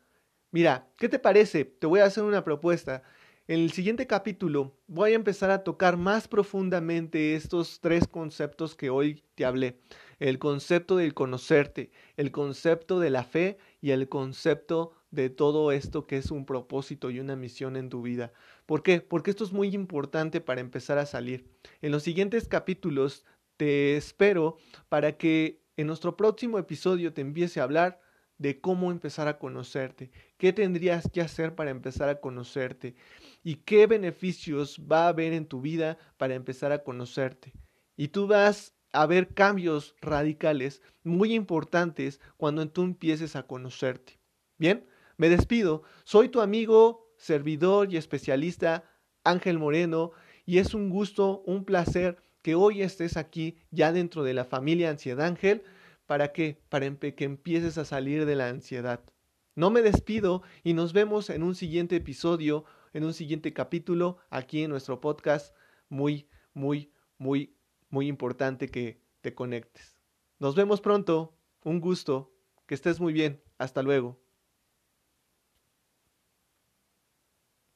Mira, 0.51 0.87
¿qué 0.97 1.09
te 1.09 1.19
parece? 1.19 1.65
Te 1.65 1.87
voy 1.87 1.99
a 1.99 2.05
hacer 2.05 2.23
una 2.23 2.43
propuesta. 2.43 3.03
En 3.47 3.61
el 3.61 3.71
siguiente 3.71 4.05
capítulo 4.05 4.77
voy 4.87 5.13
a 5.13 5.15
empezar 5.15 5.49
a 5.49 5.63
tocar 5.63 5.97
más 5.97 6.27
profundamente 6.27 7.35
estos 7.35 7.79
tres 7.79 8.07
conceptos 8.07 8.75
que 8.75 8.91
hoy 8.91 9.23
te 9.33 9.45
hablé. 9.45 9.79
El 10.19 10.37
concepto 10.37 10.97
del 10.97 11.13
conocerte, 11.13 11.91
el 12.15 12.31
concepto 12.31 12.99
de 12.99 13.09
la 13.09 13.23
fe 13.23 13.57
y 13.81 13.91
el 13.91 14.07
concepto 14.07 14.93
de 15.11 15.29
todo 15.29 15.71
esto 15.71 16.05
que 16.05 16.17
es 16.17 16.31
un 16.31 16.45
propósito 16.45 17.09
y 17.09 17.19
una 17.19 17.35
misión 17.35 17.75
en 17.75 17.89
tu 17.89 18.01
vida. 18.01 18.31
¿Por 18.65 18.83
qué? 18.83 19.01
Porque 19.01 19.31
esto 19.31 19.43
es 19.43 19.51
muy 19.51 19.73
importante 19.73 20.41
para 20.41 20.61
empezar 20.61 20.97
a 20.97 21.05
salir. 21.05 21.47
En 21.81 21.91
los 21.91 22.03
siguientes 22.03 22.47
capítulos 22.47 23.25
te 23.57 23.97
espero 23.97 24.57
para 24.87 25.17
que 25.17 25.61
en 25.77 25.87
nuestro 25.87 26.15
próximo 26.15 26.59
episodio 26.59 27.13
te 27.13 27.21
empiece 27.21 27.59
a 27.59 27.63
hablar 27.63 28.01
de 28.37 28.61
cómo 28.61 28.91
empezar 28.91 29.27
a 29.27 29.37
conocerte, 29.37 30.11
qué 30.37 30.53
tendrías 30.53 31.09
que 31.11 31.21
hacer 31.21 31.55
para 31.55 31.71
empezar 31.71 32.09
a 32.09 32.21
conocerte 32.21 32.95
y 33.43 33.55
qué 33.55 33.85
beneficios 33.85 34.79
va 34.89 35.05
a 35.05 35.09
haber 35.09 35.33
en 35.33 35.45
tu 35.45 35.61
vida 35.61 35.97
para 36.17 36.35
empezar 36.35 36.71
a 36.71 36.83
conocerte. 36.83 37.53
Y 37.97 38.07
tú 38.09 38.27
vas 38.27 38.73
a 38.93 39.05
ver 39.05 39.33
cambios 39.33 39.95
radicales 40.01 40.81
muy 41.03 41.33
importantes 41.33 42.21
cuando 42.37 42.67
tú 42.69 42.83
empieces 42.83 43.35
a 43.35 43.43
conocerte. 43.43 44.19
Bien, 44.57 44.85
me 45.19 45.29
despido, 45.29 45.83
soy 46.03 46.29
tu 46.29 46.41
amigo, 46.41 47.13
servidor 47.17 47.93
y 47.93 47.97
especialista 47.97 48.83
Ángel 49.23 49.59
Moreno 49.59 50.13
y 50.47 50.57
es 50.57 50.73
un 50.73 50.89
gusto, 50.89 51.43
un 51.45 51.63
placer 51.63 52.17
que 52.41 52.55
hoy 52.55 52.81
estés 52.81 53.17
aquí 53.17 53.59
ya 53.69 53.91
dentro 53.91 54.23
de 54.23 54.33
la 54.33 54.45
familia 54.45 54.89
Ansiedad 54.89 55.27
Ángel 55.27 55.61
¿Para 56.09 56.31
qué? 56.31 56.59
Para 56.69 56.89
que 56.95 57.23
empieces 57.23 57.77
a 57.77 57.85
salir 57.85 58.25
de 58.25 58.35
la 58.35 58.49
ansiedad. 58.49 58.99
No 59.53 59.69
me 59.69 59.83
despido 59.83 60.41
y 60.63 60.73
nos 60.73 60.91
vemos 60.91 61.29
en 61.29 61.43
un 61.43 61.53
siguiente 61.53 61.97
episodio, 61.97 62.65
en 62.93 63.03
un 63.03 63.13
siguiente 63.13 63.53
capítulo, 63.53 64.17
aquí 64.31 64.63
en 64.63 64.71
nuestro 64.71 65.01
podcast. 65.01 65.55
Muy, 65.87 66.27
muy, 66.55 66.91
muy, 67.19 67.55
muy 67.91 68.07
importante 68.07 68.69
que 68.69 69.03
te 69.21 69.35
conectes. 69.35 69.99
Nos 70.39 70.55
vemos 70.55 70.81
pronto. 70.81 71.37
Un 71.63 71.79
gusto. 71.79 72.33
Que 72.65 72.73
estés 72.73 72.99
muy 72.99 73.13
bien. 73.13 73.43
Hasta 73.59 73.83
luego. 73.83 74.19